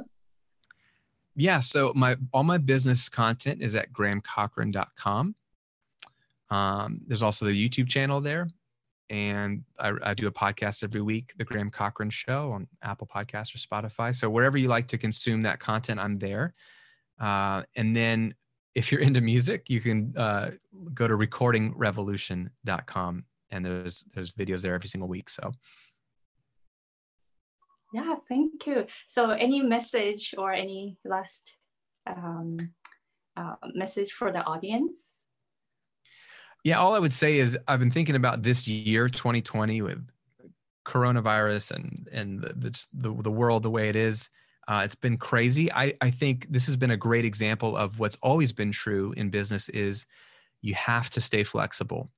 Yeah, 1.37 1.61
so 1.61 1.93
my 1.95 2.17
all 2.33 2.45
my 2.45 2.59
business 2.59 3.09
content 3.09 3.61
is 3.61 3.75
at 3.75 3.93
grahamcochrane.com. 3.93 5.35
Um, 6.51 7.01
there's 7.07 7.23
also 7.23 7.47
the 7.47 7.69
YouTube 7.69 7.89
channel 7.89 8.21
there, 8.21 8.49
and 9.11 9.65
I, 9.79 9.93
I, 10.03 10.15
do 10.15 10.29
a 10.29 10.31
podcast 10.31 10.85
every 10.85 11.01
week, 11.01 11.33
the 11.37 11.45
Graham 11.45 11.71
Cochrane 11.71 12.11
Show 12.11 12.53
on 12.53 12.69
Apple 12.83 13.09
Podcasts 13.13 13.55
or 13.55 13.59
Spotify. 13.59 14.15
So 14.15 14.31
wherever 14.31 14.57
you 14.57 14.69
like 14.69 14.87
to 14.89 14.99
consume 14.99 15.43
that 15.43 15.59
content, 15.59 15.99
I'm 15.99 16.17
there. 16.17 16.53
Uh, 17.19 17.63
and 17.75 17.97
then 17.97 18.35
if 18.75 18.93
you're 18.93 19.01
into 19.01 19.21
music, 19.21 19.71
you 19.71 19.81
can 19.81 20.15
uh, 20.17 20.51
go 20.93 21.09
to 21.09 21.17
recordingrevolution.com, 21.17 23.25
and 23.51 23.65
there's 23.65 24.05
there's 24.15 24.33
videos 24.33 24.63
there 24.63 24.75
every 24.75 24.89
single 24.89 25.09
week. 25.09 25.29
So 25.29 25.51
yeah, 27.95 28.17
thank 28.29 28.67
you. 28.67 28.87
So, 29.07 29.31
any 29.31 29.63
message 29.63 30.35
or 30.37 30.53
any 30.53 30.99
last 31.05 31.53
um, 32.09 32.59
uh, 33.37 33.55
message 33.73 34.11
for 34.11 34.33
the 34.33 34.43
audience? 34.45 35.23
Yeah, 36.65 36.81
all 36.81 36.95
I 36.95 36.99
would 36.99 37.13
say 37.13 37.39
is 37.39 37.57
I've 37.69 37.79
been 37.79 37.93
thinking 37.93 38.17
about 38.17 38.43
this 38.43 38.67
year, 38.67 39.09
2020, 39.09 39.83
with 39.83 40.05
coronavirus 40.85 41.71
and 41.71 42.09
and 42.11 42.43
the 42.43 42.87
the, 42.95 43.15
the 43.23 43.31
world 43.31 43.63
the 43.63 43.71
way 43.71 43.89
it 43.89 43.97
is. 43.97 44.29
Uh, 44.67 44.83
it's 44.85 44.97
been 44.97 45.17
crazy. 45.17 45.71
I, 45.73 45.95
I 46.01 46.11
think 46.11 46.47
this 46.51 46.67
has 46.67 46.75
been 46.75 46.91
a 46.91 46.97
great 46.97 47.25
example 47.25 47.77
of 47.77 48.01
what's 48.01 48.17
always 48.23 48.51
been 48.51 48.73
true 48.73 49.13
in 49.17 49.29
business 49.31 49.69
is 49.69 50.07
you 50.63 50.75
have 50.75 51.11
to 51.11 51.21
stay 51.21 51.45
flexible 51.45 52.11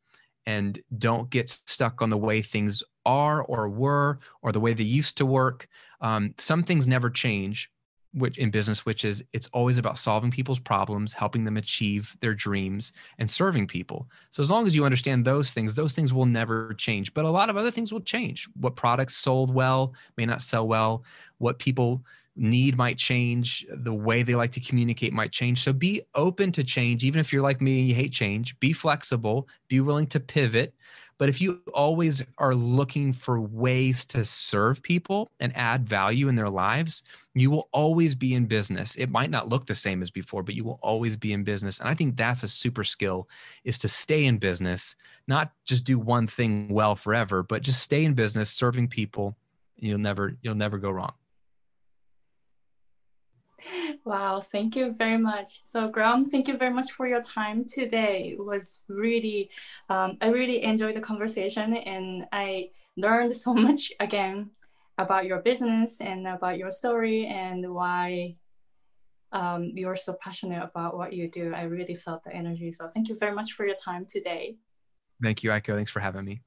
and 0.46 0.78
don't 0.98 1.28
get 1.30 1.50
stuck 1.50 2.00
on 2.00 2.10
the 2.10 2.16
way 2.16 2.40
things 2.40 2.82
are 3.04 3.42
or 3.42 3.68
were 3.68 4.20
or 4.42 4.52
the 4.52 4.60
way 4.60 4.72
they 4.72 4.84
used 4.84 5.16
to 5.18 5.26
work. 5.26 5.68
Um, 6.00 6.34
some 6.38 6.62
things 6.62 6.86
never 6.86 7.10
change, 7.10 7.70
which 8.12 8.38
in 8.38 8.50
business, 8.50 8.86
which 8.86 9.04
is 9.04 9.24
it's 9.32 9.48
always 9.52 9.76
about 9.76 9.98
solving 9.98 10.30
people's 10.30 10.60
problems, 10.60 11.12
helping 11.12 11.44
them 11.44 11.56
achieve 11.56 12.16
their 12.20 12.34
dreams, 12.34 12.92
and 13.18 13.30
serving 13.30 13.66
people. 13.66 14.08
So 14.30 14.42
as 14.42 14.50
long 14.50 14.66
as 14.66 14.76
you 14.76 14.84
understand 14.84 15.24
those 15.24 15.52
things, 15.52 15.74
those 15.74 15.94
things 15.94 16.14
will 16.14 16.26
never 16.26 16.74
change. 16.74 17.12
But 17.12 17.24
a 17.24 17.30
lot 17.30 17.50
of 17.50 17.56
other 17.56 17.70
things 17.70 17.92
will 17.92 18.00
change. 18.00 18.48
What 18.58 18.76
products 18.76 19.16
sold 19.16 19.52
well 19.52 19.94
may 20.16 20.26
not 20.26 20.42
sell 20.42 20.66
well. 20.66 21.04
What 21.38 21.58
people 21.58 22.04
need 22.36 22.76
might 22.76 22.98
change. 22.98 23.66
The 23.70 23.94
way 23.94 24.22
they 24.22 24.34
like 24.34 24.52
to 24.52 24.60
communicate 24.60 25.12
might 25.12 25.32
change. 25.32 25.62
So 25.62 25.72
be 25.72 26.02
open 26.14 26.52
to 26.52 26.64
change, 26.64 27.04
even 27.04 27.20
if 27.20 27.32
you're 27.32 27.42
like 27.42 27.60
me 27.60 27.80
and 27.80 27.88
you 27.88 27.94
hate 27.94 28.12
change. 28.12 28.58
Be 28.60 28.72
flexible. 28.72 29.48
Be 29.68 29.80
willing 29.80 30.06
to 30.08 30.20
pivot. 30.20 30.74
But 31.18 31.30
if 31.30 31.40
you 31.40 31.62
always 31.72 32.22
are 32.36 32.54
looking 32.54 33.12
for 33.12 33.40
ways 33.40 34.04
to 34.06 34.22
serve 34.24 34.82
people 34.82 35.30
and 35.40 35.56
add 35.56 35.88
value 35.88 36.28
in 36.28 36.36
their 36.36 36.50
lives, 36.50 37.02
you 37.34 37.50
will 37.50 37.70
always 37.72 38.14
be 38.14 38.34
in 38.34 38.44
business. 38.44 38.96
It 38.96 39.08
might 39.08 39.30
not 39.30 39.48
look 39.48 39.64
the 39.64 39.74
same 39.74 40.02
as 40.02 40.10
before, 40.10 40.42
but 40.42 40.54
you 40.54 40.64
will 40.64 40.78
always 40.82 41.16
be 41.16 41.32
in 41.32 41.42
business. 41.42 41.80
And 41.80 41.88
I 41.88 41.94
think 41.94 42.16
that's 42.16 42.42
a 42.42 42.48
super 42.48 42.84
skill 42.84 43.28
is 43.64 43.78
to 43.78 43.88
stay 43.88 44.26
in 44.26 44.36
business, 44.36 44.94
not 45.26 45.52
just 45.64 45.84
do 45.84 45.98
one 45.98 46.26
thing 46.26 46.68
well 46.68 46.94
forever, 46.94 47.42
but 47.42 47.62
just 47.62 47.80
stay 47.80 48.04
in 48.04 48.12
business 48.12 48.50
serving 48.50 48.88
people. 48.88 49.38
You'll 49.76 49.98
never 49.98 50.36
you'll 50.42 50.54
never 50.54 50.76
go 50.76 50.90
wrong. 50.90 51.12
Wow, 54.04 54.40
thank 54.40 54.76
you 54.76 54.92
very 54.92 55.18
much. 55.18 55.62
So, 55.64 55.88
Graham, 55.88 56.30
thank 56.30 56.48
you 56.48 56.56
very 56.56 56.72
much 56.72 56.92
for 56.92 57.06
your 57.06 57.22
time 57.22 57.64
today. 57.64 58.34
It 58.38 58.44
was 58.44 58.80
really, 58.88 59.50
um, 59.88 60.16
I 60.20 60.28
really 60.28 60.62
enjoyed 60.62 60.96
the 60.96 61.00
conversation 61.00 61.76
and 61.76 62.26
I 62.32 62.70
learned 62.96 63.36
so 63.36 63.54
much 63.66 63.92
again 64.00 64.50
about 64.98 65.26
your 65.26 65.40
business 65.40 66.00
and 66.00 66.26
about 66.26 66.58
your 66.58 66.70
story 66.70 67.26
and 67.26 67.74
why 67.74 68.36
um, 69.32 69.72
you're 69.74 69.96
so 69.96 70.14
passionate 70.14 70.62
about 70.62 70.96
what 70.96 71.12
you 71.12 71.28
do. 71.28 71.52
I 71.52 71.62
really 71.62 71.96
felt 71.96 72.24
the 72.24 72.34
energy. 72.34 72.70
So, 72.70 72.88
thank 72.88 73.08
you 73.08 73.16
very 73.16 73.34
much 73.34 73.52
for 73.52 73.66
your 73.66 73.76
time 73.76 74.06
today. 74.06 74.56
Thank 75.22 75.42
you, 75.42 75.50
Aiko. 75.50 75.74
Thanks 75.74 75.90
for 75.90 76.00
having 76.00 76.24
me. 76.24 76.42